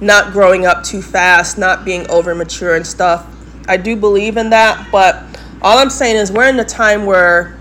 not 0.00 0.32
growing 0.32 0.66
up 0.66 0.82
too 0.82 1.02
fast, 1.02 1.58
not 1.58 1.84
being 1.84 2.08
over 2.10 2.34
mature 2.34 2.76
and 2.76 2.86
stuff. 2.86 3.26
I 3.68 3.76
do 3.76 3.96
believe 3.96 4.36
in 4.36 4.50
that, 4.50 4.90
but 4.92 5.22
all 5.62 5.78
I'm 5.78 5.90
saying 5.90 6.16
is 6.16 6.30
we're 6.30 6.48
in 6.48 6.58
a 6.60 6.64
time 6.64 7.06
where 7.06 7.56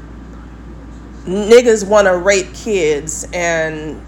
niggas 1.26 1.88
want 1.88 2.06
to 2.06 2.18
rape 2.18 2.54
kids 2.54 3.28
and 3.34 4.02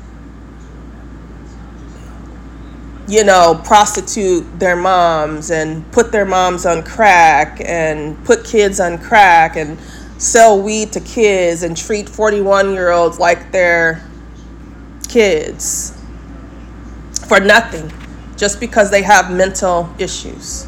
you 3.07 3.23
know, 3.23 3.61
prostitute 3.63 4.59
their 4.59 4.75
moms 4.75 5.49
and 5.49 5.89
put 5.93 6.11
their 6.11 6.25
moms 6.25 6.65
on 6.65 6.83
crack 6.83 7.61
and 7.63 8.21
put 8.25 8.43
kids 8.43 8.81
on 8.81 8.97
crack 8.97 9.55
and 9.55 9.79
sell 10.17 10.61
weed 10.61 10.91
to 10.91 10.99
kids 10.99 11.63
and 11.63 11.77
treat 11.77 12.09
41 12.09 12.73
year 12.73 12.91
olds 12.91 13.17
like 13.17 13.51
they're 13.53 14.03
kids 15.07 15.96
for 17.27 17.39
nothing 17.39 17.91
just 18.35 18.59
because 18.59 18.91
they 18.91 19.01
have 19.01 19.31
mental 19.31 19.89
issues. 19.99 20.67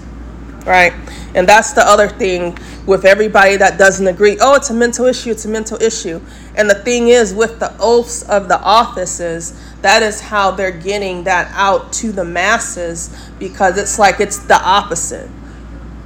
Right? 0.66 0.94
And 1.34 1.48
that's 1.48 1.74
the 1.74 1.82
other 1.82 2.08
thing 2.08 2.58
with 2.86 3.06
everybody 3.06 3.56
that 3.58 3.78
doesn't 3.78 4.08
agree. 4.08 4.38
Oh, 4.42 4.56
it's 4.56 4.70
a 4.70 4.74
mental 4.74 5.06
issue, 5.06 5.32
it's 5.32 5.46
a 5.46 5.50
mental 5.50 5.82
issue. 5.82 6.20
And 6.56 6.70
the 6.70 6.76
thing 6.76 7.08
is, 7.10 7.34
with 7.34 7.60
the 7.60 7.76
oaths 7.80 8.24
of 8.24 8.50
the 8.50 8.60
offices, 8.60 9.60
that 9.82 10.04
is 10.04 10.20
how 10.20 10.52
they're 10.52 10.72
getting 10.72 11.24
that 11.24 11.52
out 11.54 11.94
to 11.94 12.12
the 12.12 12.26
masses 12.26 13.16
because 13.38 13.78
it's 13.78 13.98
like 14.00 14.20
it's 14.20 14.40
the 14.40 14.60
opposite. 14.62 15.30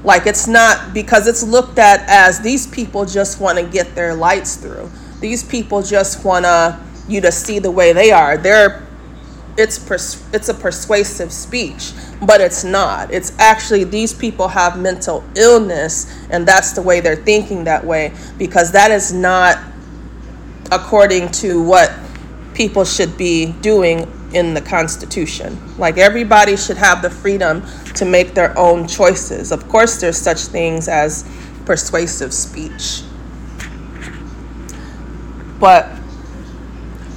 Like 0.03 0.27
it's 0.27 0.47
not 0.47 0.93
because 0.93 1.27
it's 1.27 1.43
looked 1.43 1.79
at 1.79 2.01
as 2.07 2.41
these 2.41 2.67
people 2.67 3.05
just 3.05 3.39
want 3.39 3.57
to 3.57 3.65
get 3.65 3.95
their 3.95 4.13
lights 4.13 4.57
through. 4.57 4.91
These 5.21 5.43
people 5.43 5.81
just 5.81 6.25
want 6.25 6.43
to 6.43 6.79
you 7.07 7.21
to 7.21 7.31
see 7.31 7.59
the 7.59 7.71
way 7.71 7.93
they 7.93 8.11
are. 8.11 8.37
They're 8.37 8.85
it's 9.57 9.77
pers- 9.77 10.23
it's 10.33 10.49
a 10.49 10.53
persuasive 10.53 11.31
speech 11.31 11.93
but 12.25 12.41
it's 12.41 12.63
not. 12.63 13.11
It's 13.11 13.37
actually 13.39 13.83
these 13.83 14.13
people 14.13 14.47
have 14.47 14.79
mental 14.79 15.23
illness 15.35 16.11
and 16.29 16.47
that's 16.47 16.71
the 16.71 16.81
way 16.81 16.99
they're 16.99 17.15
thinking 17.15 17.65
that 17.65 17.83
way 17.83 18.13
because 18.37 18.71
that 18.71 18.91
is 18.91 19.13
not 19.13 19.59
according 20.71 21.29
to 21.31 21.61
what 21.61 21.91
people 22.53 22.85
should 22.85 23.17
be 23.17 23.51
doing 23.61 24.11
in 24.33 24.53
the 24.53 24.61
constitution. 24.61 25.57
Like 25.77 25.97
everybody 25.97 26.57
should 26.57 26.77
have 26.77 27.01
the 27.01 27.09
freedom 27.09 27.63
to 27.95 28.05
make 28.05 28.33
their 28.33 28.57
own 28.57 28.87
choices. 28.87 29.51
Of 29.51 29.67
course 29.69 29.99
there's 29.99 30.17
such 30.17 30.39
things 30.41 30.87
as 30.87 31.29
persuasive 31.65 32.33
speech. 32.33 33.03
But 35.59 35.89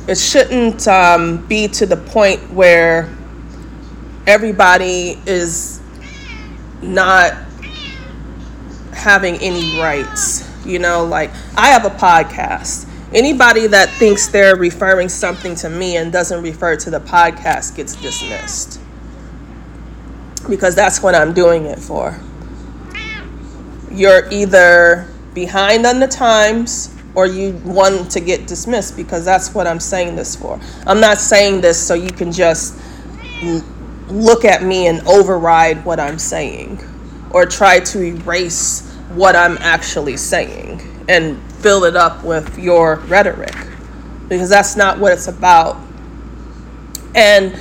it 0.09 0.17
shouldn't 0.17 0.87
um, 0.87 1.45
be 1.47 1.67
to 1.69 1.87
the 1.87 1.97
point 1.97 2.53
where 2.53 3.13
everybody 4.27 5.21
is 5.27 5.81
not 6.83 7.33
having 8.93 9.37
any 9.37 9.81
rights. 9.81 10.49
You 10.65 10.79
know, 10.79 11.05
like 11.05 11.31
I 11.57 11.69
have 11.69 11.85
a 11.85 11.91
podcast. 11.91 12.89
Anybody 13.13 13.69
that 13.69 13.89
thinks 13.91 14.27
they're 14.27 14.57
referring 14.57 15.09
something 15.09 15.55
to 15.57 15.71
me 15.71 15.97
and 15.97 16.13
doesn't 16.13 16.43
refer 16.43 16.77
to 16.77 16.91
the 16.91 17.01
podcast 17.01 17.77
gets 17.77 17.95
dismissed. 17.97 18.81
Because 20.49 20.75
that's 20.75 21.03
what 21.03 21.15
I'm 21.15 21.33
doing 21.33 21.67
it 21.67 21.79
for. 21.79 22.19
You're 23.91 24.29
either 24.33 25.09
behind 25.35 25.87
on 25.87 26.01
the 26.01 26.09
times 26.09 26.96
or 27.17 27.27
you 27.27 27.53
want 27.65 28.11
to 28.11 28.21
get 28.21 28.47
dismissed 28.47 28.95
because 28.95 29.25
that's 29.25 29.55
what 29.55 29.67
I'm 29.67 29.81
saying 29.81 30.15
this 30.15 30.37
for. 30.37 30.61
I'm 30.87 31.01
not 31.01 31.19
saying 31.19 31.63
this 31.63 31.85
so 31.85 31.95
you 31.95 32.11
can 32.11 32.31
just 32.31 32.79
look 34.09 34.45
at 34.45 34.63
me 34.63 34.87
and 34.87 35.01
override 35.09 35.83
what 35.85 35.99
I'm 35.99 36.19
saying 36.19 36.79
or 37.31 37.47
try 37.47 37.81
to 37.81 38.03
erase 38.03 38.89
what 39.15 39.35
I'm 39.35 39.57
actually 39.59 40.19
saying 40.19 40.83
and 41.09 41.43
fill 41.55 41.85
it 41.85 41.97
up 41.97 42.23
with 42.23 42.59
your 42.59 42.97
rhetoric 43.07 43.57
because 44.29 44.51
that's 44.51 44.77
not 44.77 44.99
what 44.99 45.13
it's 45.13 45.27
about. 45.27 45.79
And 47.15 47.59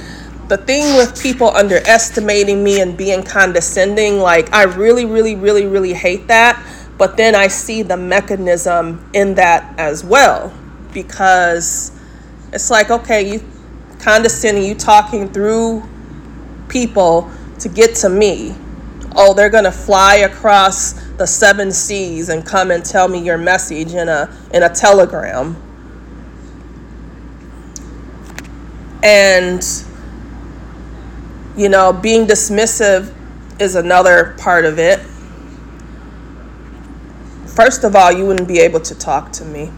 the 0.49 0.57
thing 0.57 0.97
with 0.97 1.19
people 1.21 1.49
underestimating 1.49 2.61
me 2.61 2.81
and 2.81 2.97
being 2.97 3.23
condescending, 3.23 4.19
like, 4.19 4.51
I 4.53 4.63
really, 4.63 5.05
really, 5.05 5.35
really, 5.35 5.65
really 5.65 5.93
hate 5.93 6.27
that 6.27 6.61
but 6.97 7.17
then 7.17 7.35
I 7.35 7.47
see 7.49 7.83
the 7.83 7.97
mechanism 7.97 9.09
in 9.13 9.35
that 9.35 9.77
as 9.79 10.03
well 10.03 10.53
because 10.93 11.91
It's 12.53 12.71
like, 12.71 12.89
okay, 12.91 13.33
you 13.33 13.43
condescending, 13.99 14.63
you 14.63 14.75
talking 14.75 15.29
through 15.29 15.83
people 16.69 17.29
to 17.59 17.69
get 17.69 17.95
to 17.97 18.09
me. 18.09 18.55
Oh, 19.15 19.33
they're 19.33 19.49
going 19.49 19.65
to 19.65 19.71
fly 19.73 20.17
across 20.17 20.93
the 21.17 21.27
seven 21.27 21.71
seas 21.71 22.29
and 22.29 22.45
come 22.45 22.71
and 22.71 22.85
tell 22.85 23.07
me 23.09 23.19
your 23.23 23.37
message 23.37 23.93
in 23.93 24.09
a 24.09 24.35
in 24.53 24.63
a 24.63 24.69
telegram. 24.69 25.57
And 29.03 29.63
you 31.57 31.69
know, 31.69 31.93
being 31.93 32.27
dismissive 32.27 33.13
is 33.59 33.75
another 33.75 34.35
part 34.39 34.65
of 34.65 34.79
it. 34.79 35.01
First 37.55 37.85
of 37.85 37.95
all, 37.95 38.11
you 38.11 38.25
wouldn't 38.25 38.49
be 38.49 38.59
able 38.59 38.81
to 38.81 38.93
talk 38.93 39.31
to 39.33 39.45
me. 39.45 39.71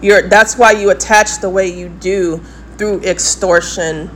You're, 0.00 0.28
that's 0.28 0.56
why 0.56 0.72
you 0.72 0.90
attach 0.90 1.40
the 1.40 1.50
way 1.50 1.68
you 1.68 1.90
do 1.90 2.38
through 2.78 3.02
extortion. 3.02 4.10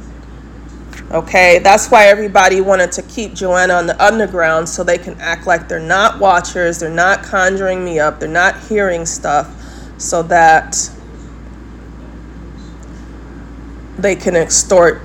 Okay, 1.11 1.59
that's 1.59 1.89
why 1.91 2.07
everybody 2.07 2.63
wanted 2.63 2.91
to 2.93 3.03
keep 3.03 3.35
Joanna 3.35 3.75
on 3.75 3.87
the 3.87 4.03
underground 4.03 4.69
so 4.69 4.83
they 4.83 4.97
can 4.97 5.15
act 5.21 5.47
like 5.47 5.69
they're 5.69 5.79
not 5.79 6.19
watchers, 6.19 6.81
they're 6.81 6.91
not 6.91 7.23
conjuring 7.23 7.85
me 7.85 8.01
up, 8.01 8.19
they're 8.19 8.29
not 8.29 8.59
hearing 8.63 9.05
stuff, 9.05 9.55
so 9.99 10.23
that 10.25 10.91
they 13.99 14.17
can 14.17 14.35
extort 14.35 15.03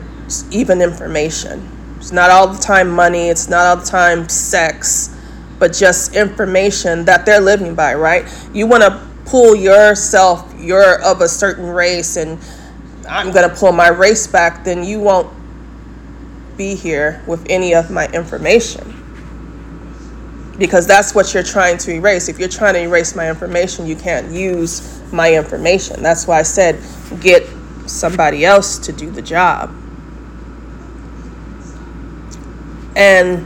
even 0.49 0.81
information. 0.81 1.69
It's 1.97 2.11
not 2.11 2.31
all 2.31 2.47
the 2.47 2.59
time 2.59 2.89
money, 2.89 3.27
it's 3.27 3.49
not 3.49 3.67
all 3.67 3.75
the 3.75 3.85
time 3.85 4.27
sex, 4.29 5.15
but 5.61 5.73
just 5.73 6.15
information 6.15 7.05
that 7.05 7.23
they're 7.23 7.39
living 7.39 7.75
by, 7.75 7.93
right? 7.93 8.25
You 8.51 8.65
want 8.65 8.81
to 8.81 9.07
pull 9.25 9.53
yourself, 9.53 10.51
you're 10.57 10.99
of 11.03 11.21
a 11.21 11.29
certain 11.29 11.67
race, 11.67 12.17
and 12.17 12.39
I'm 13.07 13.31
going 13.31 13.47
to 13.47 13.55
pull 13.55 13.71
my 13.71 13.89
race 13.89 14.25
back, 14.25 14.63
then 14.63 14.83
you 14.83 14.99
won't 14.99 15.31
be 16.57 16.73
here 16.73 17.21
with 17.27 17.45
any 17.47 17.75
of 17.75 17.91
my 17.91 18.07
information. 18.07 18.97
Because 20.57 20.87
that's 20.87 21.13
what 21.13 21.31
you're 21.31 21.43
trying 21.43 21.77
to 21.77 21.91
erase. 21.91 22.27
If 22.27 22.39
you're 22.39 22.49
trying 22.49 22.73
to 22.73 22.81
erase 22.81 23.15
my 23.15 23.29
information, 23.29 23.85
you 23.85 23.95
can't 23.95 24.31
use 24.31 24.99
my 25.13 25.35
information. 25.35 26.01
That's 26.01 26.25
why 26.25 26.39
I 26.39 26.43
said 26.43 26.81
get 27.19 27.47
somebody 27.85 28.45
else 28.45 28.79
to 28.79 28.91
do 28.91 29.11
the 29.11 29.21
job. 29.21 29.69
And 32.95 33.45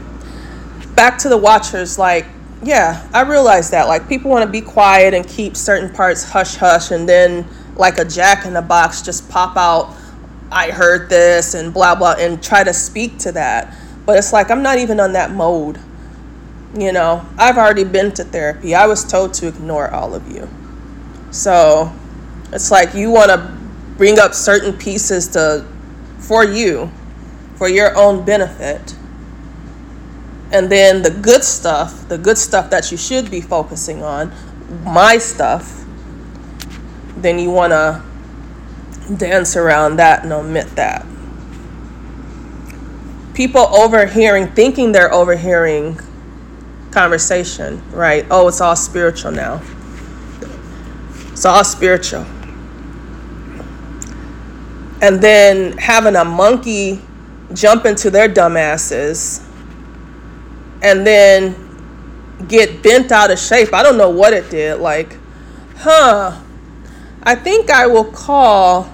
back 0.96 1.18
to 1.18 1.28
the 1.28 1.36
watchers, 1.36 1.98
like, 1.98 2.26
yeah, 2.64 3.08
I 3.12 3.22
realize 3.22 3.70
that. 3.70 3.86
Like, 3.86 4.08
people 4.08 4.30
want 4.30 4.44
to 4.44 4.50
be 4.50 4.62
quiet 4.62 5.14
and 5.14 5.28
keep 5.28 5.56
certain 5.56 5.94
parts 5.94 6.24
hush 6.24 6.56
hush, 6.56 6.90
and 6.90 7.08
then, 7.08 7.46
like 7.76 7.98
a 7.98 8.04
jack 8.04 8.46
in 8.46 8.54
the 8.54 8.62
box, 8.62 9.02
just 9.02 9.28
pop 9.28 9.56
out, 9.56 9.94
I 10.50 10.70
heard 10.70 11.08
this, 11.08 11.54
and 11.54 11.72
blah, 11.72 11.94
blah, 11.94 12.14
and 12.18 12.42
try 12.42 12.64
to 12.64 12.72
speak 12.72 13.18
to 13.18 13.32
that. 13.32 13.76
But 14.06 14.18
it's 14.18 14.32
like, 14.32 14.50
I'm 14.50 14.62
not 14.62 14.78
even 14.78 14.98
on 14.98 15.12
that 15.12 15.30
mode. 15.30 15.78
You 16.76 16.92
know, 16.92 17.24
I've 17.38 17.58
already 17.58 17.84
been 17.84 18.12
to 18.14 18.24
therapy. 18.24 18.74
I 18.74 18.86
was 18.86 19.04
told 19.04 19.34
to 19.34 19.48
ignore 19.48 19.90
all 19.90 20.14
of 20.14 20.30
you. 20.30 20.48
So 21.30 21.92
it's 22.52 22.70
like 22.70 22.94
you 22.94 23.10
want 23.10 23.30
to 23.30 23.56
bring 23.96 24.18
up 24.18 24.34
certain 24.34 24.72
pieces 24.72 25.28
to 25.28 25.66
for 26.18 26.44
you, 26.44 26.90
for 27.56 27.68
your 27.68 27.96
own 27.96 28.24
benefit 28.24 28.95
and 30.52 30.70
then 30.70 31.02
the 31.02 31.10
good 31.10 31.42
stuff, 31.42 32.08
the 32.08 32.18
good 32.18 32.38
stuff 32.38 32.70
that 32.70 32.90
you 32.90 32.96
should 32.96 33.30
be 33.30 33.40
focusing 33.40 34.02
on, 34.02 34.32
my 34.84 35.18
stuff, 35.18 35.84
then 37.16 37.38
you 37.38 37.50
want 37.50 37.72
to 37.72 38.02
dance 39.16 39.56
around 39.56 39.96
that 39.96 40.22
and 40.24 40.32
omit 40.32 40.68
that. 40.76 41.04
People 43.34 43.62
overhearing, 43.62 44.48
thinking 44.48 44.92
they're 44.92 45.12
overhearing 45.12 45.98
conversation, 46.90 47.82
right? 47.90 48.24
Oh, 48.30 48.48
it's 48.48 48.60
all 48.60 48.76
spiritual 48.76 49.32
now. 49.32 49.60
It's 51.32 51.44
all 51.44 51.64
spiritual. 51.64 52.24
And 55.02 55.20
then 55.20 55.76
having 55.76 56.16
a 56.16 56.24
monkey 56.24 57.02
jump 57.52 57.84
into 57.84 58.10
their 58.10 58.28
dumbasses 58.28 59.45
and 60.86 61.04
then 61.04 62.46
get 62.46 62.80
bent 62.80 63.10
out 63.10 63.32
of 63.32 63.40
shape. 63.40 63.74
I 63.74 63.82
don't 63.82 63.98
know 63.98 64.08
what 64.08 64.32
it 64.32 64.48
did. 64.50 64.78
Like, 64.78 65.18
huh, 65.78 66.40
I 67.24 67.34
think 67.34 67.70
I 67.70 67.88
will 67.88 68.04
call 68.04 68.92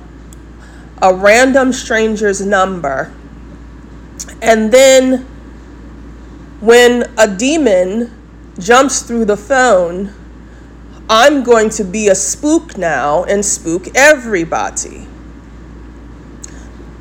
a 1.03 1.15
random 1.15 1.71
stranger's 1.71 2.41
number. 2.41 3.13
And 4.41 4.73
then 4.73 5.19
when 6.61 7.13
a 7.19 7.29
demon 7.29 8.11
jumps 8.59 9.03
through 9.03 9.27
the 9.27 9.37
phone, 9.37 10.15
I'm 11.11 11.43
going 11.43 11.69
to 11.71 11.85
be 11.85 12.09
a 12.09 12.15
spook 12.15 12.79
now 12.79 13.25
and 13.25 13.45
spook 13.45 13.89
everybody. 13.95 15.07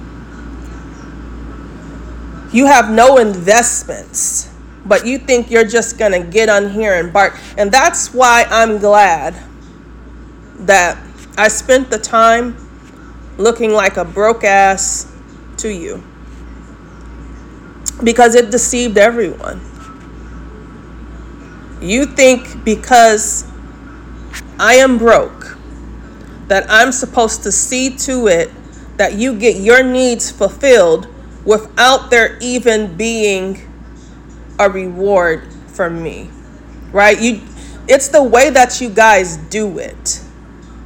You 2.51 2.67
have 2.67 2.91
no 2.91 3.19
investments 3.19 4.49
but 4.89 5.07
you 5.07 5.19
think 5.19 5.51
you're 5.51 5.67
just 5.67 5.99
going 5.99 6.13
to 6.13 6.29
get 6.29 6.49
on 6.49 6.71
here 6.71 6.95
and 6.95 7.13
bark. 7.13 7.39
And 7.57 7.71
that's 7.71 8.13
why 8.15 8.47
I'm 8.49 8.79
glad 8.79 9.37
that 10.61 10.99
I 11.37 11.49
spent 11.49 11.91
the 11.91 11.99
time 11.99 12.57
looking 13.37 13.73
like 13.73 13.97
a 13.97 14.05
broke 14.05 14.43
ass 14.43 15.13
to 15.59 15.69
you 15.69 16.03
because 18.03 18.35
it 18.35 18.51
deceived 18.51 18.97
everyone. 18.99 19.61
You 21.81 22.07
think 22.07 22.65
because 22.65 23.49
I 24.59 24.75
am 24.75 24.99
broke 24.99 25.57
that 26.49 26.67
I'm 26.69 26.91
supposed 26.91 27.43
to 27.45 27.53
see 27.53 27.97
to 27.99 28.27
it 28.27 28.51
that 28.97 29.15
you 29.15 29.39
get 29.39 29.57
your 29.57 29.85
needs 29.85 30.31
fulfilled 30.31 31.07
without 31.45 32.11
there 32.11 32.37
even 32.41 32.97
being 32.97 33.68
a 34.59 34.69
reward 34.69 35.53
for 35.69 35.91
me. 35.91 36.31
Right? 36.93 37.21
You 37.21 37.43
it's 37.89 38.09
the 38.09 38.23
way 38.23 38.51
that 38.51 38.81
you 38.81 38.91
guys 38.91 39.37
do 39.37 39.79
it. 39.79 40.23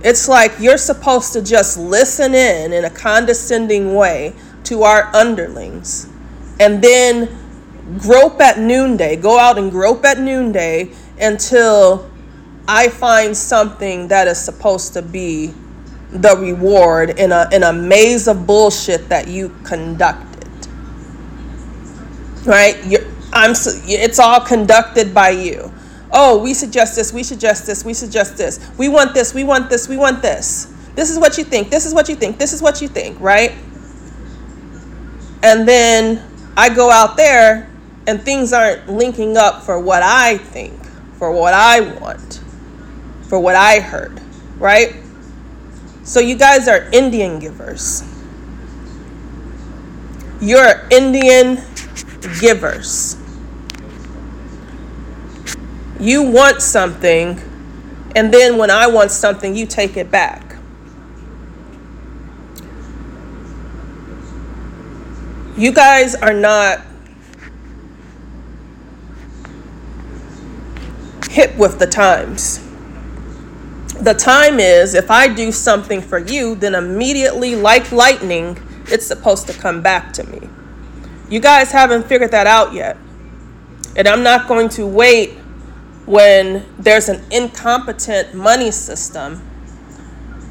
It's 0.05 0.29
like 0.29 0.53
you're 0.59 0.79
supposed 0.79 1.33
to 1.33 1.43
just 1.43 1.79
listen 1.79 2.35
in 2.35 2.73
in 2.73 2.85
a 2.85 2.91
condescending 2.91 3.95
way, 3.95 4.35
to 4.65 4.83
our 4.83 5.15
underlings 5.15 6.09
and 6.61 6.83
then 6.83 7.29
grope 7.99 8.41
at 8.41 8.59
noonday, 8.59 9.17
go 9.17 9.39
out 9.39 9.59
and 9.59 9.71
grope 9.71 10.05
at 10.05 10.19
noonday 10.19 10.93
until 11.21 12.11
I 12.69 12.89
find 12.89 13.37
something 13.37 14.09
that 14.09 14.29
is 14.29 14.39
supposed 14.39 14.93
to 14.95 15.03
be 15.03 15.53
the 16.11 16.37
reward 16.37 17.19
in 17.19 17.33
a 17.33 17.49
in 17.53 17.63
a 17.63 17.73
maze 17.73 18.29
of 18.29 18.47
bullshit 18.47 19.09
that 19.09 19.29
you 19.29 19.55
conducted. 19.65 20.47
Right? 22.45 22.83
you 22.85 22.99
I'm 23.33 23.53
it's 23.53 24.18
all 24.18 24.40
conducted 24.40 25.14
by 25.14 25.31
you. 25.31 25.73
Oh, 26.12 26.42
we 26.42 26.53
suggest 26.53 26.95
this, 26.95 27.12
we 27.12 27.23
suggest 27.23 27.66
this, 27.66 27.85
we 27.85 27.95
suggest 27.95 28.37
this. 28.37 28.61
We 28.77 28.88
want 28.88 29.14
this, 29.14 29.33
we 29.33 29.45
want 29.45 29.71
this, 29.71 29.88
we 29.88 29.97
want 29.97 30.21
this. 30.21 30.73
This 30.95 31.11
is 31.11 31.18
what 31.18 31.38
you 31.38 31.45
think. 31.45 31.71
This 31.71 31.87
is 31.87 31.95
what 31.95 32.09
you 32.11 32.14
think. 32.14 32.38
This 32.38 32.53
is 32.53 32.61
what 32.61 32.83
you 32.83 32.88
think, 32.88 33.18
right? 33.18 33.53
And 35.42 35.66
then 35.66 36.23
I 36.57 36.68
go 36.68 36.90
out 36.90 37.16
there 37.16 37.71
and 38.07 38.21
things 38.21 38.53
aren't 38.53 38.88
linking 38.88 39.38
up 39.38 39.62
for 39.62 39.81
what 39.81 40.03
I 40.03 40.37
think, 40.37 40.85
for 41.18 41.33
what 41.33 41.55
I 41.55 41.81
want, 41.81 42.42
for 43.29 43.40
what 43.40 43.57
I 43.57 43.81
heard, 43.81 44.21
right? 44.59 44.97
So 46.03 46.21
you 46.21 46.37
guys 46.37 46.68
are 46.68 46.90
Indian 46.92 47.38
givers. 47.38 48.03
You're 50.40 50.87
Indian 50.90 51.62
givers. 52.40 53.22
You 56.03 56.23
want 56.23 56.61
something, 56.61 57.41
and 58.17 58.35
then 58.35 58.59
when 58.59 58.73
I 58.73 58.88
want 58.88 59.12
something, 59.12 59.55
you 59.55 59.67
take 59.67 59.97
it 59.97 60.11
back. 60.11 60.57
You 65.57 65.71
guys 65.71 66.17
are 66.17 66.33
not 66.33 66.81
hip 71.31 71.57
with 71.57 71.79
the 71.79 71.87
times. 71.87 72.59
The 74.01 74.15
time 74.15 74.59
is 74.59 74.95
if 74.95 75.09
I 75.09 75.33
do 75.33 75.53
something 75.53 76.01
for 76.01 76.19
you, 76.19 76.57
then 76.57 76.75
immediately, 76.75 77.55
like 77.55 77.93
lightning, 77.93 78.59
it's 78.87 79.07
supposed 79.07 79.47
to 79.47 79.53
come 79.53 79.83
back 79.83 80.12
to 80.15 80.25
me. 80.25 80.49
You 81.31 81.38
guys 81.38 81.71
haven't 81.71 82.09
figured 82.09 82.33
that 82.33 82.49
out 82.49 82.73
yet. 82.73 82.97
And 83.95 84.09
I'm 84.09 84.25
not 84.25 84.49
going 84.49 84.69
to 84.71 84.85
wait 84.85 85.38
when 86.07 86.67
there's 86.79 87.09
an 87.09 87.23
incompetent 87.31 88.35
money 88.35 88.71
system 88.71 89.41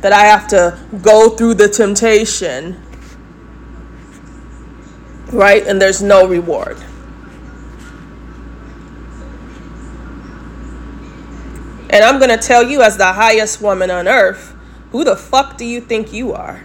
that 0.01 0.13
I 0.13 0.23
have 0.23 0.47
to 0.49 0.79
go 1.01 1.29
through 1.29 1.55
the 1.55 1.67
temptation 1.67 2.81
right? 5.31 5.65
And 5.65 5.81
there's 5.81 6.01
no 6.01 6.27
reward. 6.27 6.77
And 11.89 12.03
I'm 12.05 12.19
going 12.19 12.29
to 12.29 12.37
tell 12.37 12.63
you, 12.63 12.81
as 12.81 12.97
the 12.97 13.11
highest 13.11 13.61
woman 13.61 13.91
on 13.91 14.07
earth, 14.07 14.55
who 14.91 15.03
the 15.03 15.15
fuck 15.15 15.57
do 15.57 15.65
you 15.65 15.81
think 15.81 16.13
you 16.13 16.33
are? 16.33 16.63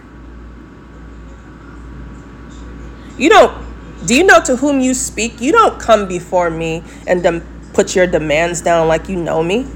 You 3.19 3.31
don't, 3.31 4.07
do 4.07 4.15
you 4.15 4.25
know 4.25 4.41
to 4.43 4.57
whom 4.57 4.81
you 4.81 4.95
speak? 4.95 5.41
You 5.41 5.53
don't 5.53 5.81
come 5.81 6.07
before 6.07 6.51
me 6.51 6.85
and 7.07 7.23
dem- 7.23 7.56
put 7.77 7.95
your 7.95 8.07
demands 8.07 8.63
down 8.63 8.89
like 8.89 9.07
you 9.07 9.17
know 9.17 9.43
me. 9.43 9.67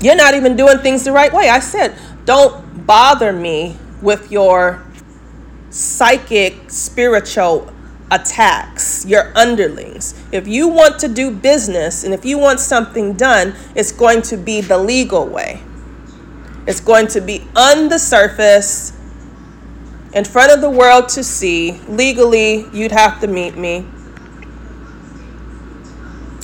You're 0.00 0.16
not 0.16 0.32
even 0.32 0.56
doing 0.56 0.78
things 0.78 1.04
the 1.04 1.12
right 1.12 1.32
way. 1.32 1.50
I 1.50 1.60
said, 1.60 1.94
don't 2.24 2.86
bother 2.86 3.30
me 3.30 3.76
with 4.00 4.32
your 4.32 4.82
psychic, 5.68 6.70
spiritual 6.70 7.70
attacks, 8.10 9.04
your 9.04 9.36
underlings. 9.36 10.14
If 10.32 10.48
you 10.48 10.66
want 10.68 10.98
to 11.00 11.08
do 11.08 11.30
business 11.30 12.04
and 12.04 12.14
if 12.14 12.24
you 12.24 12.38
want 12.38 12.58
something 12.58 13.12
done, 13.12 13.54
it's 13.74 13.92
going 13.92 14.22
to 14.22 14.38
be 14.38 14.62
the 14.62 14.78
legal 14.78 15.26
way. 15.26 15.62
It's 16.66 16.80
going 16.80 17.08
to 17.08 17.20
be 17.20 17.46
on 17.54 17.90
the 17.90 17.98
surface, 17.98 18.92
in 20.14 20.24
front 20.24 20.52
of 20.52 20.60
the 20.60 20.70
world 20.70 21.08
to 21.10 21.22
see. 21.24 21.72
Legally, 21.88 22.66
you'd 22.72 22.92
have 22.92 23.20
to 23.20 23.26
meet 23.26 23.56
me. 23.56 23.84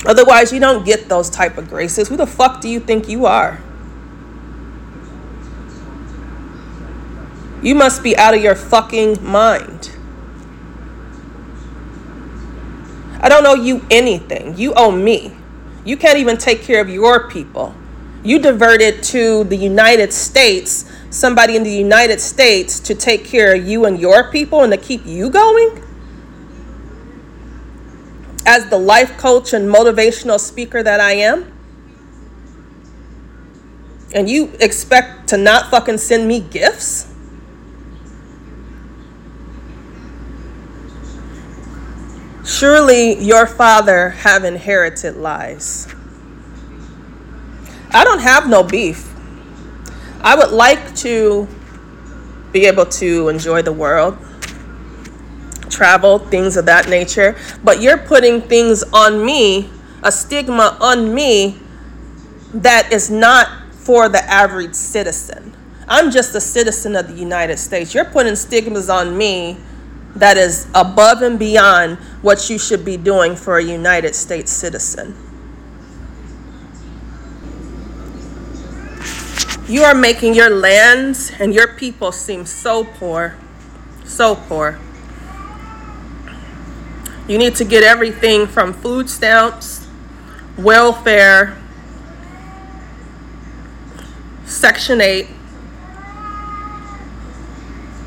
Otherwise, 0.05 0.51
you 0.51 0.59
don't 0.59 0.85
get 0.85 1.09
those 1.09 1.29
type 1.29 1.57
of 1.57 1.69
graces. 1.69 2.07
Who 2.07 2.17
the 2.17 2.25
fuck 2.25 2.61
do 2.61 2.67
you 2.69 2.79
think 2.79 3.07
you 3.07 3.25
are? 3.25 3.61
You 7.61 7.75
must 7.75 8.01
be 8.01 8.17
out 8.17 8.33
of 8.33 8.41
your 8.41 8.55
fucking 8.55 9.23
mind. 9.23 9.91
I 13.19 13.29
don't 13.29 13.45
owe 13.45 13.53
you 13.53 13.85
anything. 13.91 14.57
You 14.57 14.73
owe 14.73 14.91
me. 14.91 15.31
You 15.85 15.95
can't 15.95 16.17
even 16.17 16.37
take 16.37 16.63
care 16.63 16.81
of 16.81 16.89
your 16.89 17.29
people. 17.29 17.75
You 18.23 18.39
diverted 18.39 19.03
to 19.03 19.43
the 19.43 19.55
United 19.55 20.11
States, 20.11 20.91
somebody 21.11 21.55
in 21.55 21.63
the 21.63 21.71
United 21.71 22.19
States 22.19 22.79
to 22.81 22.95
take 22.95 23.25
care 23.25 23.55
of 23.55 23.67
you 23.67 23.85
and 23.85 23.99
your 23.99 24.31
people 24.31 24.63
and 24.63 24.71
to 24.71 24.77
keep 24.77 25.05
you 25.05 25.29
going? 25.29 25.83
As 28.45 28.69
the 28.69 28.77
life 28.77 29.17
coach 29.17 29.53
and 29.53 29.67
motivational 29.69 30.39
speaker 30.39 30.81
that 30.81 30.99
I 30.99 31.13
am? 31.13 31.51
And 34.13 34.29
you 34.29 34.51
expect 34.59 35.29
to 35.29 35.37
not 35.37 35.71
fucking 35.71 35.99
send 35.99 36.27
me 36.27 36.39
gifts? 36.39 37.07
Surely 42.43 43.17
your 43.23 43.45
father 43.45 44.09
have 44.09 44.43
inherited 44.43 45.15
lies. 45.15 45.87
I 47.91 48.03
don't 48.03 48.19
have 48.19 48.49
no 48.49 48.63
beef. 48.63 49.07
I 50.21 50.35
would 50.35 50.51
like 50.51 50.95
to 50.97 51.47
be 52.51 52.65
able 52.65 52.85
to 52.85 53.29
enjoy 53.29 53.61
the 53.61 53.71
world, 53.71 54.17
travel, 55.71 56.19
things 56.19 56.57
of 56.57 56.65
that 56.65 56.89
nature, 56.89 57.35
but 57.63 57.81
you're 57.81 57.97
putting 57.97 58.41
things 58.41 58.83
on 58.93 59.25
me, 59.25 59.69
a 60.03 60.11
stigma 60.11 60.77
on 60.79 61.13
me 61.13 61.57
that 62.53 62.91
is 62.91 63.09
not 63.09 63.47
for 63.71 64.09
the 64.09 64.23
average 64.25 64.75
citizen. 64.75 65.55
I'm 65.87 66.11
just 66.11 66.35
a 66.35 66.41
citizen 66.41 66.95
of 66.95 67.07
the 67.07 67.15
United 67.15 67.57
States. 67.57 67.93
You're 67.93 68.05
putting 68.05 68.35
stigmas 68.35 68.89
on 68.89 69.17
me 69.17 69.57
that 70.15 70.37
is 70.37 70.67
above 70.75 71.21
and 71.21 71.39
beyond 71.39 71.97
what 72.21 72.49
you 72.49 72.59
should 72.59 72.85
be 72.85 72.97
doing 72.97 73.35
for 73.35 73.57
a 73.57 73.63
United 73.63 74.13
States 74.15 74.51
citizen. 74.51 75.15
You 79.67 79.83
are 79.83 79.95
making 79.95 80.33
your 80.33 80.49
lands 80.49 81.31
and 81.39 81.53
your 81.53 81.67
people 81.75 82.11
seem 82.11 82.45
so 82.45 82.83
poor, 82.83 83.37
so 84.03 84.35
poor. 84.35 84.79
You 87.27 87.37
need 87.37 87.55
to 87.55 87.63
get 87.63 87.83
everything 87.83 88.47
from 88.47 88.73
food 88.73 89.09
stamps, 89.09 89.87
welfare, 90.57 91.57
Section 94.45 94.99
8 94.99 95.27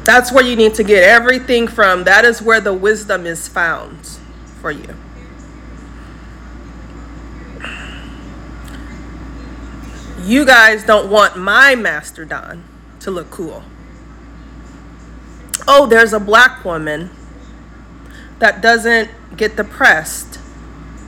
that's 0.04 0.30
where 0.30 0.44
you 0.44 0.54
need 0.54 0.74
to 0.74 0.84
get 0.84 1.02
everything 1.02 1.66
from. 1.66 2.04
That 2.04 2.26
is 2.26 2.42
where 2.42 2.60
the 2.60 2.74
wisdom 2.74 3.26
is 3.26 3.48
found 3.48 4.06
for 4.60 4.70
you. 4.70 4.94
You 10.22 10.44
guys 10.44 10.84
don't 10.84 11.10
want 11.10 11.36
my 11.36 11.74
Master 11.74 12.24
Don 12.24 12.64
to 13.00 13.10
look 13.10 13.30
cool. 13.30 13.62
Oh, 15.66 15.86
there's 15.86 16.12
a 16.12 16.20
black 16.20 16.64
woman 16.64 17.10
that 18.44 18.60
doesn't 18.60 19.08
get 19.38 19.56
depressed, 19.56 20.38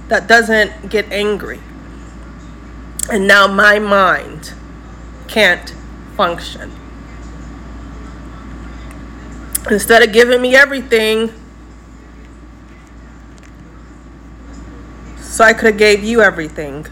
that 0.09 0.27
doesn't 0.27 0.89
get 0.89 1.05
angry. 1.13 1.61
And 3.13 3.29
now 3.29 3.47
my 3.47 3.79
mind 3.79 4.55
can't 5.29 5.75
function. 6.17 6.73
Instead 9.71 10.03
of 10.03 10.15
giving 10.15 10.41
me 10.41 10.57
everything, 10.57 11.31
so 15.21 15.45
I 15.45 15.53
could 15.53 15.67
have 15.67 15.77
gave 15.77 16.03
you 16.03 16.23
everything. 16.23 16.87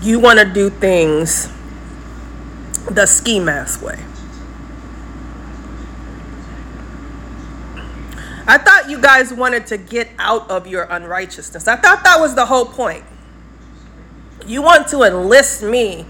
You 0.00 0.20
want 0.20 0.38
to 0.38 0.44
do 0.44 0.70
things 0.70 1.48
the 2.88 3.06
ski 3.06 3.40
mask 3.40 3.82
way. 3.82 3.98
I 8.46 8.58
thought 8.58 8.90
you 8.90 9.00
guys 9.00 9.32
wanted 9.32 9.66
to 9.68 9.78
get 9.78 10.10
out 10.18 10.50
of 10.50 10.66
your 10.66 10.84
unrighteousness. 10.84 11.68
I 11.68 11.76
thought 11.76 12.02
that 12.04 12.20
was 12.20 12.34
the 12.34 12.46
whole 12.46 12.66
point. 12.66 13.04
You 14.46 14.62
want 14.62 14.88
to 14.88 15.02
enlist 15.02 15.62
me 15.62 16.06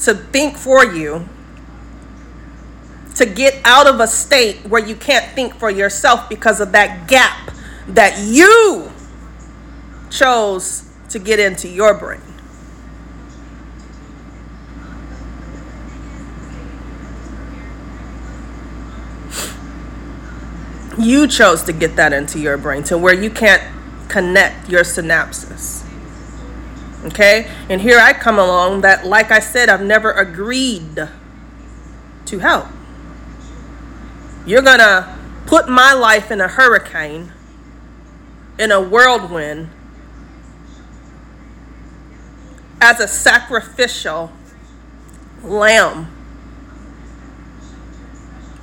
to 0.00 0.14
think 0.14 0.56
for 0.56 0.84
you 0.84 1.28
to 3.16 3.26
get 3.26 3.60
out 3.64 3.86
of 3.86 4.00
a 4.00 4.06
state 4.06 4.56
where 4.66 4.84
you 4.84 4.94
can't 4.94 5.24
think 5.34 5.54
for 5.54 5.70
yourself 5.70 6.28
because 6.28 6.60
of 6.60 6.72
that 6.72 7.08
gap 7.08 7.50
that 7.88 8.18
you 8.18 8.90
chose 10.10 10.90
to 11.08 11.18
get 11.18 11.38
into 11.38 11.68
your 11.68 11.98
brain. 11.98 12.20
You 21.06 21.28
chose 21.28 21.62
to 21.62 21.72
get 21.72 21.94
that 21.94 22.12
into 22.12 22.40
your 22.40 22.58
brain 22.58 22.82
to 22.84 22.98
where 22.98 23.14
you 23.14 23.30
can't 23.30 23.62
connect 24.08 24.68
your 24.68 24.82
synapses. 24.82 25.84
Okay? 27.04 27.48
And 27.68 27.80
here 27.80 28.00
I 28.00 28.12
come 28.12 28.40
along 28.40 28.80
that, 28.80 29.06
like 29.06 29.30
I 29.30 29.38
said, 29.38 29.68
I've 29.68 29.84
never 29.84 30.10
agreed 30.10 31.08
to 32.24 32.38
help. 32.40 32.66
You're 34.44 34.62
going 34.62 34.80
to 34.80 35.16
put 35.46 35.68
my 35.68 35.92
life 35.92 36.32
in 36.32 36.40
a 36.40 36.48
hurricane, 36.48 37.32
in 38.58 38.72
a 38.72 38.80
whirlwind, 38.80 39.70
as 42.80 42.98
a 42.98 43.06
sacrificial 43.06 44.32
lamb 45.44 46.08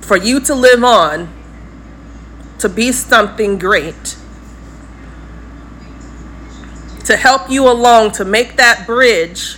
for 0.02 0.18
you 0.18 0.40
to 0.40 0.54
live 0.54 0.84
on 0.84 1.43
to 2.58 2.68
be 2.68 2.92
something 2.92 3.58
great, 3.58 4.16
to 7.04 7.16
help 7.16 7.50
you 7.50 7.68
along 7.68 8.12
to 8.12 8.24
make 8.24 8.56
that 8.56 8.86
bridge. 8.86 9.56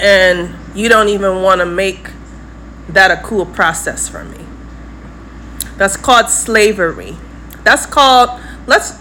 And 0.00 0.54
you 0.74 0.88
don't 0.88 1.08
even 1.08 1.40
want 1.42 1.60
to 1.60 1.66
make 1.66 2.10
that 2.88 3.10
a 3.10 3.22
cool 3.22 3.46
process 3.46 4.08
for 4.08 4.24
me. 4.24 4.44
That's 5.76 5.96
called 5.96 6.28
slavery. 6.28 7.16
That's 7.62 7.86
called, 7.86 8.38
let's 8.66 9.00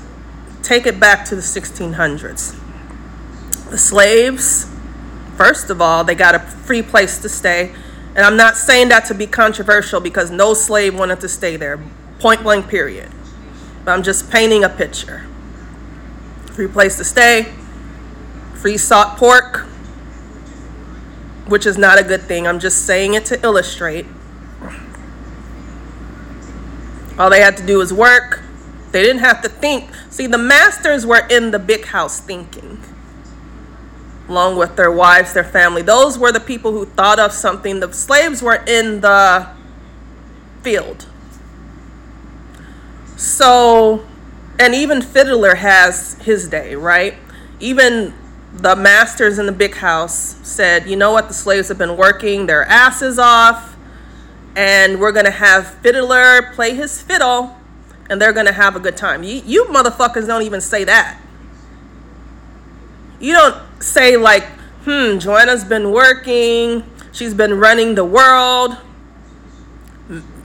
take 0.61 0.87
it 0.87 0.99
back 0.99 1.25
to 1.25 1.35
the 1.35 1.41
1600s. 1.41 2.59
The 3.69 3.77
slaves 3.77 4.72
First 5.43 5.69
of 5.69 5.81
all, 5.81 6.05
they 6.05 6.15
got 6.15 6.35
a 6.35 6.39
free 6.39 6.81
place 6.81 7.17
to 7.17 7.27
stay. 7.27 7.73
And 8.15 8.19
I'm 8.19 8.37
not 8.37 8.55
saying 8.55 8.87
that 8.87 9.03
to 9.07 9.13
be 9.13 9.27
controversial 9.27 9.99
because 9.99 10.31
no 10.31 10.53
slave 10.53 10.97
wanted 10.97 11.19
to 11.19 11.27
stay 11.27 11.57
there, 11.57 11.83
point 12.19 12.43
blank, 12.43 12.69
period. 12.69 13.11
But 13.83 13.91
I'm 13.91 14.03
just 14.03 14.31
painting 14.31 14.63
a 14.63 14.69
picture. 14.69 15.25
Free 16.53 16.69
place 16.69 16.95
to 16.95 17.03
stay, 17.03 17.51
free 18.53 18.77
salt 18.77 19.17
pork, 19.17 19.65
which 21.49 21.65
is 21.65 21.77
not 21.77 21.99
a 21.99 22.03
good 22.03 22.21
thing. 22.21 22.47
I'm 22.47 22.61
just 22.61 22.85
saying 22.85 23.13
it 23.13 23.25
to 23.25 23.43
illustrate. 23.43 24.05
All 27.19 27.29
they 27.29 27.41
had 27.41 27.57
to 27.57 27.65
do 27.65 27.79
was 27.79 27.91
work. 27.91 28.39
They 28.93 29.03
didn't 29.03 29.19
have 29.19 29.41
to 29.41 29.49
think. 29.49 29.89
See, 30.09 30.25
the 30.25 30.37
masters 30.37 31.05
were 31.05 31.27
in 31.29 31.51
the 31.51 31.59
big 31.59 31.87
house 31.87 32.21
thinking 32.21 32.81
along 34.27 34.57
with 34.57 34.75
their 34.75 34.91
wives, 34.91 35.33
their 35.33 35.43
family. 35.43 35.81
Those 35.81 36.17
were 36.17 36.31
the 36.31 36.39
people 36.39 36.71
who 36.71 36.85
thought 36.85 37.19
of 37.19 37.31
something. 37.31 37.79
The 37.79 37.91
slaves 37.93 38.41
were 38.41 38.63
in 38.67 39.01
the 39.01 39.49
field. 40.61 41.05
So, 43.17 44.05
and 44.59 44.73
even 44.73 45.01
Fiddler 45.01 45.55
has 45.55 46.15
his 46.21 46.47
day, 46.47 46.75
right? 46.75 47.15
Even 47.59 48.13
the 48.53 48.75
masters 48.75 49.39
in 49.39 49.45
the 49.45 49.51
big 49.51 49.75
house 49.75 50.35
said, 50.47 50.87
you 50.87 50.95
know 50.95 51.11
what, 51.11 51.27
the 51.27 51.33
slaves 51.33 51.67
have 51.69 51.77
been 51.77 51.97
working 51.97 52.45
their 52.45 52.63
asses 52.65 53.17
off, 53.17 53.75
and 54.55 54.99
we're 54.99 55.11
going 55.11 55.25
to 55.25 55.31
have 55.31 55.67
Fiddler 55.75 56.53
play 56.53 56.75
his 56.75 57.01
fiddle, 57.01 57.57
and 58.09 58.21
they're 58.21 58.33
going 58.33 58.45
to 58.45 58.53
have 58.53 58.75
a 58.75 58.79
good 58.79 58.95
time. 58.95 59.23
You, 59.23 59.41
you 59.45 59.65
motherfuckers 59.65 60.27
don't 60.27 60.43
even 60.43 60.61
say 60.61 60.83
that. 60.83 61.19
You 63.19 63.33
don't 63.33 63.72
say 63.83 64.17
like, 64.17 64.45
hmm, 64.85 65.17
Joanna's 65.19 65.63
been 65.63 65.91
working, 65.91 66.83
she's 67.11 67.33
been 67.33 67.59
running 67.59 67.95
the 67.95 68.05
world. 68.05 68.77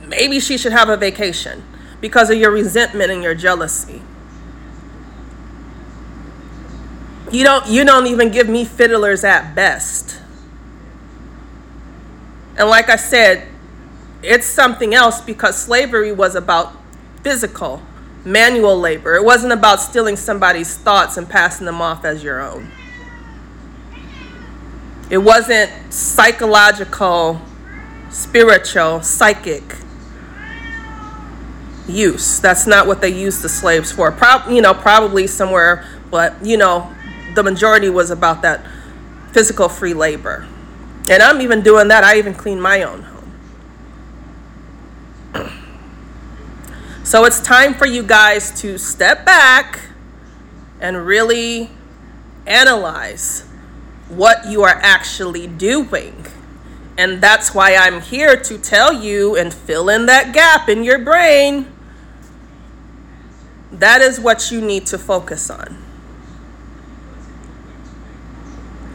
Maybe 0.07 0.41
she 0.41 0.57
should 0.57 0.73
have 0.73 0.89
a 0.89 0.97
vacation 0.97 1.63
because 2.01 2.31
of 2.31 2.39
your 2.39 2.51
resentment 2.51 3.11
and 3.11 3.23
your 3.23 3.35
jealousy. 3.35 4.03
You 7.31 7.45
don't 7.45 7.67
you 7.67 7.85
don't 7.85 8.07
even 8.07 8.31
give 8.31 8.49
me 8.49 8.65
fiddlers 8.65 9.23
at 9.23 9.55
best. 9.55 10.21
And 12.57 12.69
like 12.69 12.89
I 12.89 12.97
said, 12.97 13.47
it's 14.23 14.47
something 14.47 14.95
else 14.95 15.21
because 15.21 15.61
slavery 15.61 16.11
was 16.11 16.35
about 16.35 16.73
physical, 17.23 17.83
manual 18.25 18.79
labor. 18.79 19.15
It 19.15 19.25
wasn't 19.25 19.53
about 19.53 19.81
stealing 19.81 20.17
somebody's 20.17 20.77
thoughts 20.77 21.17
and 21.17 21.29
passing 21.29 21.67
them 21.67 21.81
off 21.83 22.05
as 22.05 22.25
your 22.25 22.41
own. 22.41 22.73
It 25.11 25.19
wasn't 25.19 25.71
psychological, 25.93 27.41
spiritual, 28.11 29.03
psychic 29.03 29.63
use. 31.87 32.41
That's 32.41 32.67
not 32.67 32.87
what 32.87 33.01
they 33.01 33.09
used 33.09 33.43
the 33.43 33.49
slaves 33.49 33.91
for. 33.91 34.13
Pro- 34.13 34.47
you 34.49 34.61
know, 34.61 34.75
probably 34.75 35.27
somewhere, 35.27 35.87
but 36.11 36.45
you 36.45 36.59
know, 36.59 36.95
the 37.35 37.43
majority 37.43 37.89
was 37.89 38.11
about 38.11 38.43
that 38.43 38.65
physical 39.33 39.69
free 39.69 39.95
labor. 39.95 40.47
And 41.09 41.23
I'm 41.23 41.41
even 41.41 41.63
doing 41.63 41.89
that. 41.89 42.05
I 42.05 42.19
even 42.19 42.35
clean 42.35 42.61
my 42.61 42.83
own 42.83 43.03
home. 43.03 43.33
So 47.05 47.25
it's 47.25 47.41
time 47.41 47.73
for 47.73 47.87
you 47.87 48.03
guys 48.03 48.51
to 48.61 48.77
step 48.77 49.25
back 49.25 49.81
and 50.79 51.07
really 51.07 51.71
analyze 52.47 53.48
what 54.09 54.47
you 54.47 54.63
are 54.63 54.79
actually 54.83 55.47
doing. 55.47 56.27
And 56.97 57.21
that's 57.23 57.55
why 57.55 57.77
I'm 57.77 58.01
here 58.01 58.37
to 58.37 58.59
tell 58.59 58.93
you 58.93 59.37
and 59.37 59.55
fill 59.55 59.89
in 59.89 60.07
that 60.07 60.35
gap 60.35 60.69
in 60.69 60.83
your 60.83 60.99
brain. 60.99 61.67
That 63.71 64.01
is 64.01 64.19
what 64.19 64.51
you 64.51 64.61
need 64.61 64.87
to 64.87 64.99
focus 64.99 65.51
on. 65.51 65.85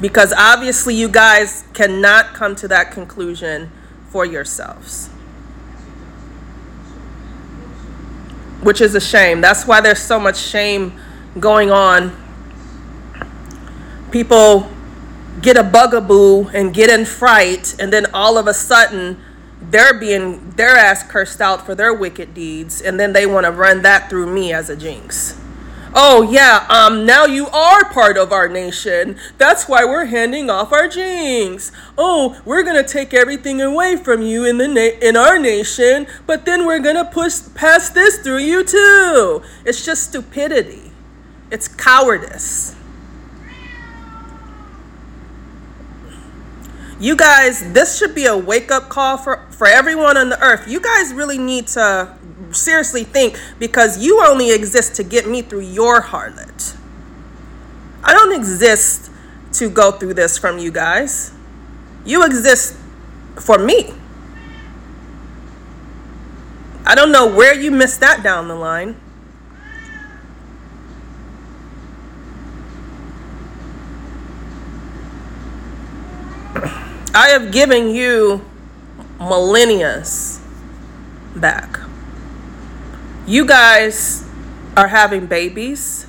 Because 0.02 0.34
obviously, 0.34 0.96
you 0.96 1.08
guys 1.08 1.64
cannot 1.74 2.34
come 2.34 2.58
to 2.58 2.68
that 2.68 2.92
conclusion 2.92 3.72
for 4.10 4.26
yourselves. 4.26 5.08
Which 8.62 8.82
is 8.82 8.96
a 8.96 9.00
shame. 9.00 9.40
That's 9.40 9.66
why 9.66 9.80
there's 9.80 10.02
so 10.02 10.20
much 10.20 10.38
shame 10.38 11.00
going 11.40 11.72
on. 11.72 12.12
People 14.12 14.70
get 15.44 15.58
a 15.58 15.64
bugaboo 15.64 16.48
and 16.50 16.74
get 16.74 16.90
in 16.90 17.06
fright, 17.06 17.76
and 17.80 17.94
then 17.94 18.08
all 18.14 18.38
of 18.38 18.48
a 18.48 18.54
sudden 18.54 19.20
they're 19.62 19.94
being 19.94 20.52
their 20.52 20.76
ass 20.76 21.04
cursed 21.04 21.42
out 21.42 21.66
for 21.66 21.76
their 21.76 21.94
wicked 21.94 22.34
deeds, 22.34 22.82
and 22.82 23.00
then 23.00 23.14
they 23.14 23.26
want 23.26 23.46
to 23.46 23.52
run 23.52 23.82
that 23.84 24.10
through 24.10 24.28
me 24.34 24.52
as 24.54 24.70
a 24.70 24.76
jinx. 24.76 25.40
Oh 25.96 26.24
yeah, 26.24 26.66
um, 26.70 27.06
now 27.06 27.26
you 27.26 27.48
are 27.48 27.86
part 27.86 28.18
of 28.18 28.32
our 28.32 28.50
nation. 28.50 29.16
That's 29.38 29.68
why 29.68 29.86
we're 29.86 30.06
handing 30.06 30.50
off 30.50 30.72
our 30.72 30.88
jinx. 30.88 31.72
Oh, 31.98 32.42
we're 32.46 32.64
gonna 32.64 32.88
take 32.88 33.14
everything 33.14 33.62
away 33.62 33.98
from 33.98 34.24
you 34.24 34.44
in 34.44 34.58
the 34.58 34.68
na- 34.68 35.08
in 35.08 35.16
our 35.16 35.38
nation, 35.38 36.08
but 36.26 36.46
then 36.46 36.66
we're 36.66 36.80
gonna 36.80 37.06
push 37.06 37.42
pass 37.54 37.90
this 37.90 38.18
through 38.18 38.40
you 38.40 38.64
too. 38.64 39.44
It's 39.66 39.86
just 39.86 40.10
stupidity. 40.10 40.92
It's 41.52 41.68
cowardice. 41.68 42.76
You 47.04 47.18
guys, 47.18 47.74
this 47.74 47.98
should 47.98 48.16
be 48.16 48.28
a 48.28 48.38
wake 48.38 48.72
up 48.72 48.88
call 48.88 49.18
for, 49.18 49.46
for 49.52 49.68
everyone 49.68 50.16
on 50.16 50.30
the 50.30 50.42
earth. 50.42 50.70
You 50.70 50.80
guys 50.80 51.12
really 51.14 51.38
need 51.38 51.68
to 51.68 52.18
seriously 52.52 53.04
think 53.04 53.38
because 53.60 54.02
you 54.02 54.24
only 54.26 54.54
exist 54.54 54.96
to 54.96 55.04
get 55.04 55.28
me 55.28 55.42
through 55.42 55.68
your 55.68 56.02
harlot. 56.02 56.78
I 58.06 58.14
don't 58.14 58.32
exist 58.32 59.12
to 59.54 59.70
go 59.70 59.92
through 59.92 60.14
this 60.14 60.38
from 60.38 60.60
you 60.60 60.72
guys. 60.72 61.34
You 62.06 62.26
exist 62.26 62.78
for 63.36 63.58
me. 63.58 63.94
I 66.86 66.96
don't 66.96 67.12
know 67.12 67.28
where 67.28 67.54
you 67.54 67.70
missed 67.70 68.00
that 68.00 68.24
down 68.24 68.48
the 68.48 68.56
line. 68.56 68.96
I 77.14 77.30
have 77.30 77.52
given 77.52 77.90
you 77.90 78.44
millennia 79.20 80.04
back. 81.36 81.80
You 83.28 83.46
guys 83.46 84.28
are 84.76 84.88
having 84.88 85.28
babies. 85.28 86.08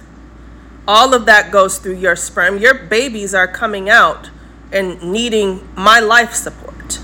All 0.89 1.15
of 1.15 1.27
that 1.27 1.51
goes 1.51 1.79
through 1.79 1.97
your 1.97 2.17
sperm. 2.17 2.59
Your 2.59 2.75
babies 2.75 3.35
are 3.35 3.47
coming 3.47 3.89
out 3.89 4.31
and 4.73 5.01
needing 5.03 5.67
my 5.77 6.01
life 6.01 6.35
support. 6.35 6.99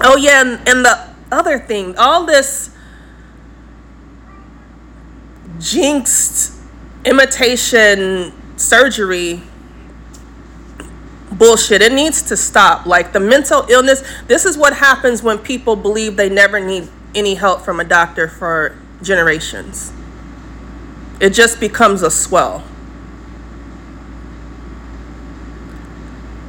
Oh, 0.00 0.16
yeah, 0.16 0.40
and, 0.40 0.68
and 0.68 0.84
the 0.84 1.08
other 1.30 1.58
thing, 1.58 1.96
all 1.96 2.26
this 2.26 2.70
jinxed 5.58 6.54
imitation 7.04 8.32
surgery 8.56 9.42
bullshit. 11.42 11.82
It 11.82 11.92
needs 11.92 12.22
to 12.22 12.36
stop. 12.36 12.86
Like 12.86 13.12
the 13.12 13.18
mental 13.18 13.66
illness, 13.68 14.04
this 14.28 14.44
is 14.44 14.56
what 14.56 14.74
happens 14.74 15.24
when 15.24 15.38
people 15.38 15.74
believe 15.74 16.16
they 16.16 16.28
never 16.28 16.60
need 16.60 16.88
any 17.16 17.34
help 17.34 17.62
from 17.62 17.80
a 17.80 17.84
doctor 17.84 18.28
for 18.28 18.78
generations. 19.02 19.92
It 21.20 21.30
just 21.30 21.58
becomes 21.58 22.02
a 22.02 22.12
swell. 22.12 22.62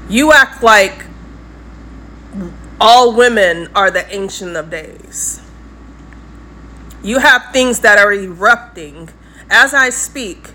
You 0.08 0.32
act 0.32 0.62
like 0.62 1.06
all 2.80 3.16
women 3.16 3.70
are 3.74 3.90
the 3.90 4.08
ancient 4.14 4.56
of 4.56 4.70
days. 4.70 5.42
You 7.02 7.18
have 7.18 7.52
things 7.52 7.80
that 7.80 7.98
are 7.98 8.14
erupting 8.14 9.10
as 9.50 9.74
I 9.74 9.90
speak 9.90 10.52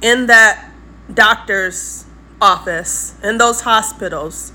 in 0.00 0.26
that 0.28 0.70
doctor's 1.12 2.06
office, 2.44 3.14
in 3.22 3.38
those 3.38 3.62
hospitals, 3.62 4.52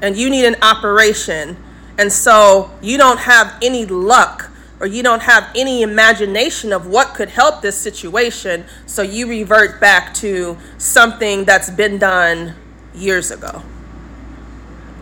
and 0.00 0.16
you 0.16 0.30
need 0.30 0.46
an 0.46 0.56
operation. 0.62 1.58
And 1.98 2.10
so 2.10 2.70
you 2.80 2.96
don't 2.96 3.20
have 3.20 3.54
any 3.62 3.84
luck 3.84 4.50
or 4.80 4.86
you 4.86 5.02
don't 5.02 5.22
have 5.22 5.46
any 5.54 5.82
imagination 5.82 6.72
of 6.72 6.86
what 6.86 7.12
could 7.12 7.28
help 7.28 7.60
this 7.60 7.76
situation. 7.76 8.64
So 8.86 9.02
you 9.02 9.28
revert 9.28 9.78
back 9.78 10.14
to 10.14 10.56
something 10.78 11.44
that's 11.44 11.68
been 11.68 11.98
done 11.98 12.54
years 12.94 13.30
ago, 13.30 13.62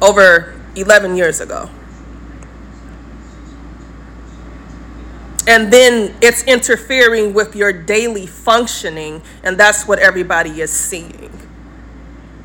over 0.02 0.60
11 0.74 1.16
years 1.16 1.40
ago. 1.40 1.70
and 5.46 5.72
then 5.72 6.14
it's 6.20 6.42
interfering 6.44 7.32
with 7.32 7.56
your 7.56 7.72
daily 7.72 8.26
functioning 8.26 9.22
and 9.42 9.56
that's 9.56 9.88
what 9.88 9.98
everybody 9.98 10.60
is 10.60 10.70
seeing 10.70 11.47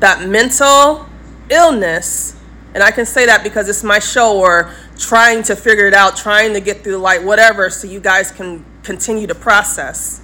that 0.04 0.28
mental 0.28 1.08
illness 1.48 2.36
and 2.74 2.82
i 2.82 2.90
can 2.90 3.06
say 3.06 3.24
that 3.24 3.42
because 3.42 3.68
it's 3.68 3.82
my 3.82 3.98
show 3.98 4.38
or 4.38 4.70
trying 4.98 5.42
to 5.42 5.56
figure 5.56 5.86
it 5.86 5.94
out 5.94 6.14
trying 6.14 6.52
to 6.52 6.60
get 6.60 6.84
through 6.84 6.98
light 6.98 7.24
whatever 7.24 7.70
so 7.70 7.88
you 7.88 8.00
guys 8.00 8.30
can 8.30 8.62
continue 8.84 9.26
to 9.26 9.34
process. 9.34 10.20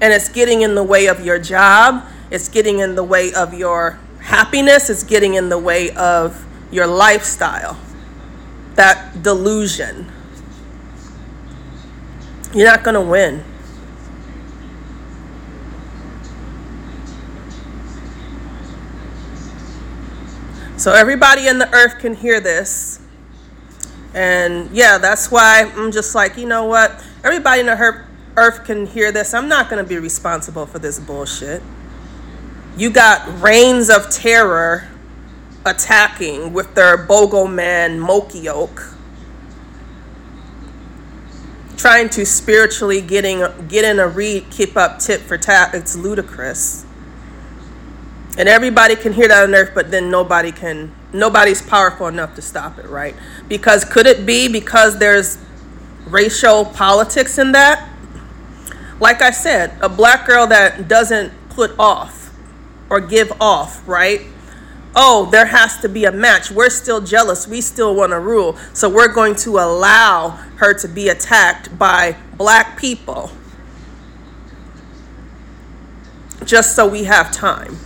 And 0.00 0.12
it's 0.12 0.28
getting 0.28 0.62
in 0.62 0.74
the 0.74 0.82
way 0.82 1.06
of 1.06 1.24
your 1.24 1.38
job 1.38 2.04
it's 2.30 2.48
getting 2.48 2.80
in 2.80 2.94
the 2.96 3.04
way 3.04 3.32
of 3.34 3.54
your 3.54 4.00
happiness 4.20 4.90
it's 4.90 5.04
getting 5.04 5.34
in 5.34 5.50
the 5.50 5.58
way 5.58 5.90
of 5.90 6.44
your 6.72 6.86
lifestyle. 6.86 7.78
That 8.74 9.22
delusion. 9.22 10.10
You're 12.52 12.66
not 12.66 12.82
going 12.82 12.94
to 12.94 13.00
win. 13.00 13.44
So 20.84 20.92
everybody 20.92 21.48
in 21.48 21.58
the 21.58 21.72
earth 21.72 21.98
can 21.98 22.14
hear 22.14 22.40
this. 22.40 23.00
And 24.12 24.70
yeah, 24.70 24.98
that's 24.98 25.30
why 25.30 25.62
I'm 25.74 25.90
just 25.90 26.14
like, 26.14 26.36
you 26.36 26.44
know 26.44 26.66
what? 26.66 27.02
Everybody 27.24 27.60
in 27.60 27.66
the 27.68 28.04
earth 28.36 28.64
can 28.66 28.84
hear 28.84 29.10
this. 29.10 29.32
I'm 29.32 29.48
not 29.48 29.70
going 29.70 29.82
to 29.82 29.88
be 29.88 29.96
responsible 29.96 30.66
for 30.66 30.78
this 30.78 31.00
bullshit. 31.00 31.62
You 32.76 32.90
got 32.90 33.40
reigns 33.40 33.88
of 33.88 34.10
terror 34.10 34.86
attacking 35.64 36.52
with 36.52 36.74
their 36.74 36.98
Bogo 36.98 37.50
man 37.50 37.98
Mokioke 37.98 38.92
trying 41.78 42.10
to 42.10 42.26
spiritually 42.26 43.00
getting 43.00 43.42
get 43.68 43.86
in 43.86 43.98
a 43.98 44.06
read 44.06 44.50
keep 44.50 44.76
up 44.76 44.98
tip 44.98 45.22
for 45.22 45.36
tap 45.36 45.74
it's 45.74 45.96
ludicrous 45.96 46.83
and 48.36 48.48
everybody 48.48 48.96
can 48.96 49.12
hear 49.12 49.28
that 49.28 49.44
on 49.44 49.54
earth 49.54 49.70
but 49.74 49.90
then 49.90 50.10
nobody 50.10 50.50
can 50.52 50.94
nobody's 51.12 51.62
powerful 51.62 52.06
enough 52.06 52.34
to 52.34 52.42
stop 52.42 52.78
it 52.78 52.86
right 52.86 53.14
because 53.48 53.84
could 53.84 54.06
it 54.06 54.26
be 54.26 54.48
because 54.48 54.98
there's 54.98 55.38
racial 56.06 56.64
politics 56.64 57.38
in 57.38 57.52
that 57.52 57.88
like 59.00 59.22
i 59.22 59.30
said 59.30 59.76
a 59.80 59.88
black 59.88 60.26
girl 60.26 60.46
that 60.46 60.88
doesn't 60.88 61.32
put 61.50 61.72
off 61.78 62.34
or 62.90 63.00
give 63.00 63.32
off 63.40 63.86
right 63.88 64.22
oh, 64.96 65.28
there 65.30 65.46
has 65.46 65.78
to 65.78 65.88
be 65.88 66.04
a 66.04 66.12
match. 66.12 66.50
We're 66.50 66.70
still 66.70 67.00
jealous. 67.00 67.46
We 67.46 67.60
still 67.60 67.94
want 67.94 68.12
to 68.12 68.20
rule. 68.20 68.56
So 68.72 68.88
we're 68.88 69.12
going 69.12 69.34
to 69.36 69.58
allow 69.58 70.30
her 70.56 70.74
to 70.74 70.88
be 70.88 71.08
attacked 71.08 71.76
by 71.78 72.16
black 72.36 72.78
people 72.78 73.32
just 76.44 76.76
so 76.76 76.86
we 76.86 77.04
have 77.04 77.32
time. 77.32 77.78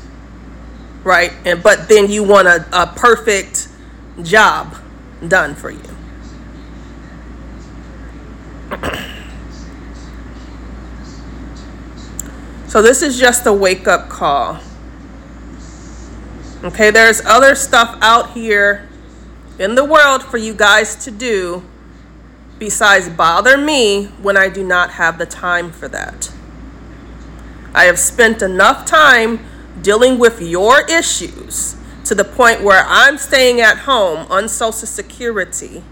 Right? 1.09 1.33
And 1.47 1.63
but 1.63 1.89
then 1.89 2.11
you 2.11 2.23
want 2.23 2.49
a, 2.49 2.67
a 2.73 2.87
perfect 2.87 3.69
job 4.23 4.77
done 5.27 5.55
for 5.55 5.71
you. 5.71 5.81
so 12.69 12.83
this 12.83 13.01
is 13.01 13.19
just 13.19 13.47
a 13.47 13.53
wake 13.53 13.89
up 13.89 14.11
call 14.11 14.61
Okay, 16.65 16.91
there's 16.91 17.25
other 17.25 17.55
stuff 17.55 17.97
out 18.03 18.33
here 18.33 18.89
in 19.61 19.77
the 19.77 19.85
world 19.85 20.25
for 20.25 20.39
you 20.39 20.53
guys 20.53 20.97
to 21.05 21.13
do 21.13 21.63
besides 22.59 23.09
bother 23.09 23.57
me 23.57 24.07
when 24.21 24.37
I 24.37 24.49
do 24.49 24.65
not 24.65 24.91
have 24.91 25.19
the 25.19 25.27
time 25.27 25.71
for 25.71 25.87
that. 25.87 26.33
I 27.73 27.85
have 27.85 27.97
spent 27.97 28.43
enough 28.43 28.87
time 28.87 29.39
dealing 29.83 30.19
with 30.19 30.41
your 30.41 30.81
issues 30.89 31.77
to 32.05 32.15
the 32.15 32.25
point 32.25 32.63
where 32.63 32.85
I'm 32.87 33.19
staying 33.19 33.61
at 33.61 33.79
home 33.79 34.27
on 34.31 34.49
Social 34.49 34.87
Security 34.87 35.83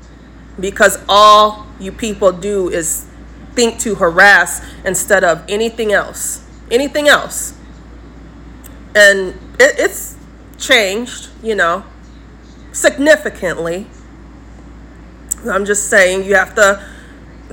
because 0.59 0.99
all 1.09 1.66
you 1.79 1.92
people 1.92 2.33
do 2.33 2.70
is 2.70 3.07
think 3.53 3.79
to 3.81 3.96
harass 3.96 4.64
instead 4.85 5.25
of 5.25 5.44
anything 5.49 5.92
else. 5.92 6.44
Anything 6.70 7.09
else. 7.09 7.55
And 8.94 9.35
it, 9.59 9.75
it's 9.79 10.16
changed, 10.59 11.29
you 11.42 11.55
know, 11.55 11.85
significantly. 12.72 13.87
I'm 15.49 15.64
just 15.64 15.88
saying 15.88 16.25
you 16.25 16.35
have 16.35 16.55
to 16.55 16.87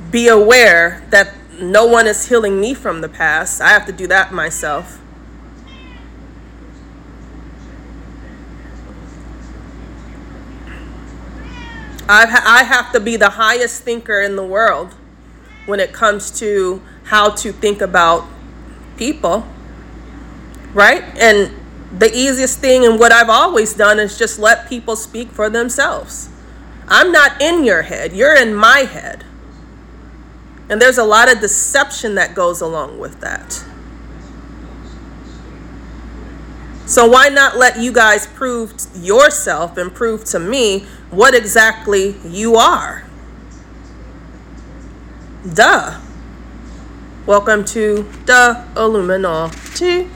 be 0.09 0.27
aware 0.27 1.05
that 1.09 1.33
no 1.59 1.85
one 1.85 2.07
is 2.07 2.27
healing 2.29 2.59
me 2.59 2.73
from 2.73 3.01
the 3.01 3.09
past. 3.09 3.61
I 3.61 3.69
have 3.69 3.85
to 3.87 3.91
do 3.91 4.07
that 4.07 4.33
myself. 4.33 4.99
I, 12.07 12.25
I 12.45 12.63
have 12.63 12.91
to 12.91 12.99
be 12.99 13.15
the 13.15 13.31
highest 13.31 13.83
thinker 13.83 14.21
in 14.21 14.35
the 14.35 14.45
world 14.45 14.93
when 15.65 15.79
it 15.79 15.93
comes 15.93 16.31
to 16.39 16.81
how 17.05 17.29
to 17.29 17.51
think 17.51 17.81
about 17.81 18.25
people, 18.97 19.47
right? 20.73 21.03
And 21.17 21.53
the 21.97 22.11
easiest 22.13 22.59
thing 22.59 22.85
and 22.85 22.99
what 22.99 23.11
I've 23.11 23.29
always 23.29 23.73
done 23.73 23.99
is 23.99 24.17
just 24.17 24.39
let 24.39 24.67
people 24.67 24.95
speak 24.95 25.29
for 25.29 25.49
themselves. 25.49 26.29
I'm 26.87 27.11
not 27.11 27.41
in 27.41 27.63
your 27.63 27.83
head, 27.83 28.13
you're 28.13 28.35
in 28.35 28.53
my 28.53 28.79
head. 28.79 29.23
And 30.69 30.81
there's 30.81 30.97
a 30.97 31.03
lot 31.03 31.31
of 31.31 31.39
deception 31.39 32.15
that 32.15 32.35
goes 32.35 32.61
along 32.61 32.99
with 32.99 33.19
that. 33.21 33.63
So, 36.85 37.07
why 37.07 37.29
not 37.29 37.57
let 37.57 37.79
you 37.79 37.93
guys 37.93 38.27
prove 38.27 38.73
yourself 38.95 39.77
and 39.77 39.93
prove 39.93 40.25
to 40.25 40.39
me 40.39 40.85
what 41.13 41.35
exactly 41.35 42.15
you 42.25 42.55
are? 42.55 43.03
Duh. 45.53 45.99
Welcome 47.27 47.63
to 47.65 48.09
the 48.25 48.65
Illuminati. 48.75 50.09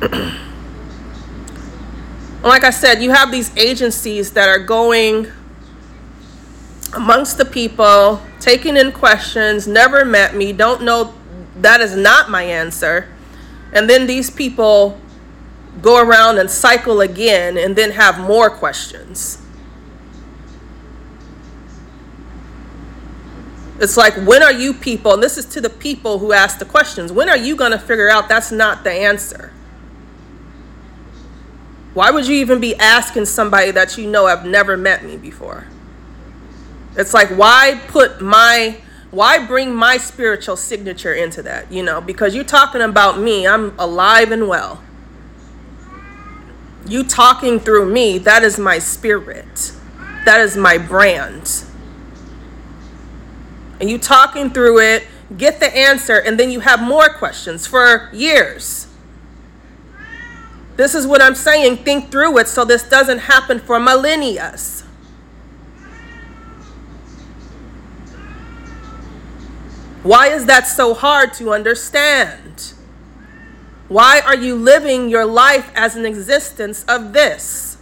like 2.42 2.64
I 2.64 2.70
said, 2.70 3.02
you 3.02 3.10
have 3.10 3.30
these 3.30 3.54
agencies 3.56 4.32
that 4.32 4.48
are 4.48 4.58
going 4.58 5.26
amongst 6.94 7.36
the 7.36 7.44
people, 7.44 8.22
taking 8.40 8.78
in 8.78 8.90
questions, 8.92 9.68
never 9.68 10.04
met 10.04 10.34
me, 10.34 10.54
don't 10.54 10.82
know 10.82 11.12
that 11.56 11.82
is 11.82 11.94
not 11.94 12.30
my 12.30 12.42
answer. 12.42 13.08
And 13.72 13.90
then 13.90 14.06
these 14.06 14.30
people 14.30 14.98
go 15.82 16.00
around 16.00 16.38
and 16.38 16.50
cycle 16.50 17.00
again 17.00 17.56
and 17.58 17.76
then 17.76 17.92
have 17.92 18.18
more 18.18 18.50
questions. 18.50 19.40
It's 23.80 23.96
like, 23.96 24.14
when 24.14 24.42
are 24.42 24.52
you 24.52 24.72
people, 24.72 25.14
and 25.14 25.22
this 25.22 25.36
is 25.36 25.46
to 25.46 25.60
the 25.60 25.68
people 25.68 26.20
who 26.20 26.32
ask 26.32 26.58
the 26.58 26.64
questions, 26.64 27.10
when 27.12 27.28
are 27.28 27.36
you 27.36 27.56
going 27.56 27.72
to 27.72 27.78
figure 27.78 28.08
out 28.08 28.28
that's 28.28 28.52
not 28.52 28.84
the 28.84 28.92
answer? 28.92 29.52
Why 31.92 32.10
would 32.10 32.26
you 32.26 32.36
even 32.36 32.60
be 32.60 32.76
asking 32.76 33.26
somebody 33.26 33.72
that 33.72 33.98
you 33.98 34.08
know 34.08 34.26
have 34.26 34.44
never 34.44 34.76
met 34.76 35.04
me 35.04 35.16
before? 35.16 35.66
It's 36.96 37.12
like, 37.12 37.28
why 37.30 37.80
put 37.88 38.20
my, 38.20 38.76
why 39.10 39.44
bring 39.44 39.74
my 39.74 39.96
spiritual 39.96 40.56
signature 40.56 41.12
into 41.12 41.42
that? 41.42 41.70
You 41.72 41.82
know, 41.82 42.00
because 42.00 42.34
you're 42.34 42.44
talking 42.44 42.80
about 42.80 43.18
me, 43.18 43.46
I'm 43.46 43.76
alive 43.78 44.30
and 44.30 44.48
well. 44.48 44.82
You 46.86 47.04
talking 47.04 47.60
through 47.60 47.90
me, 47.90 48.18
that 48.18 48.42
is 48.42 48.58
my 48.58 48.78
spirit, 48.78 49.72
that 50.24 50.40
is 50.40 50.56
my 50.56 50.78
brand 50.78 51.64
and 53.80 53.90
you 53.90 53.98
talking 53.98 54.50
through 54.50 54.80
it, 54.80 55.06
get 55.36 55.60
the 55.60 55.76
answer, 55.76 56.18
and 56.18 56.38
then 56.38 56.50
you 56.50 56.60
have 56.60 56.80
more 56.80 57.08
questions 57.08 57.66
for 57.66 58.08
years. 58.12 58.88
This 60.76 60.94
is 60.94 61.06
what 61.06 61.22
I'm 61.22 61.34
saying. 61.34 61.78
Think 61.78 62.10
through 62.10 62.38
it 62.38 62.48
so 62.48 62.64
this 62.64 62.82
doesn't 62.82 63.18
happen 63.18 63.60
for 63.60 63.78
millennia. 63.78 64.56
Why 70.02 70.28
is 70.28 70.46
that 70.46 70.66
so 70.66 70.94
hard 70.94 71.32
to 71.34 71.52
understand? 71.52 72.73
Why 73.94 74.22
are 74.26 74.34
you 74.34 74.56
living 74.56 75.08
your 75.08 75.24
life 75.24 75.70
as 75.76 75.94
an 75.94 76.04
existence 76.04 76.82
of 76.88 77.12
this? 77.12 77.78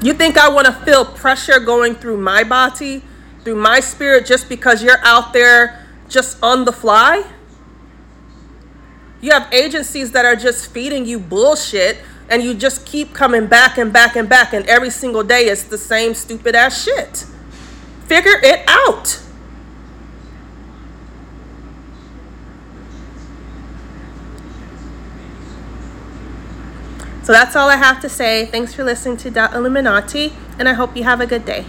You 0.00 0.14
think 0.14 0.38
I 0.38 0.48
want 0.48 0.68
to 0.68 0.72
feel 0.72 1.04
pressure 1.04 1.60
going 1.60 1.96
through 1.96 2.16
my 2.16 2.44
body, 2.44 3.02
through 3.44 3.56
my 3.56 3.80
spirit, 3.80 4.24
just 4.24 4.48
because 4.48 4.82
you're 4.82 5.04
out 5.04 5.34
there 5.34 5.86
just 6.08 6.42
on 6.42 6.64
the 6.64 6.72
fly? 6.72 7.30
You 9.20 9.32
have 9.32 9.52
agencies 9.52 10.12
that 10.12 10.24
are 10.24 10.36
just 10.36 10.72
feeding 10.72 11.04
you 11.04 11.18
bullshit 11.18 11.98
and 12.30 12.42
you 12.42 12.54
just 12.54 12.86
keep 12.86 13.12
coming 13.12 13.46
back 13.46 13.76
and 13.76 13.92
back 13.92 14.16
and 14.16 14.30
back, 14.30 14.54
and 14.54 14.64
every 14.64 14.88
single 14.88 15.22
day 15.22 15.42
it's 15.48 15.64
the 15.64 15.76
same 15.76 16.14
stupid 16.14 16.54
ass 16.54 16.84
shit. 16.84 17.26
Figure 18.06 18.40
it 18.42 18.64
out. 18.66 19.27
So 27.28 27.34
that's 27.34 27.54
all 27.56 27.68
I 27.68 27.76
have 27.76 28.00
to 28.00 28.08
say. 28.08 28.46
Thanks 28.46 28.72
for 28.72 28.84
listening 28.84 29.18
to 29.18 29.50
Illuminati, 29.54 30.32
and 30.58 30.66
I 30.66 30.72
hope 30.72 30.96
you 30.96 31.04
have 31.04 31.20
a 31.20 31.26
good 31.26 31.44
day. 31.44 31.66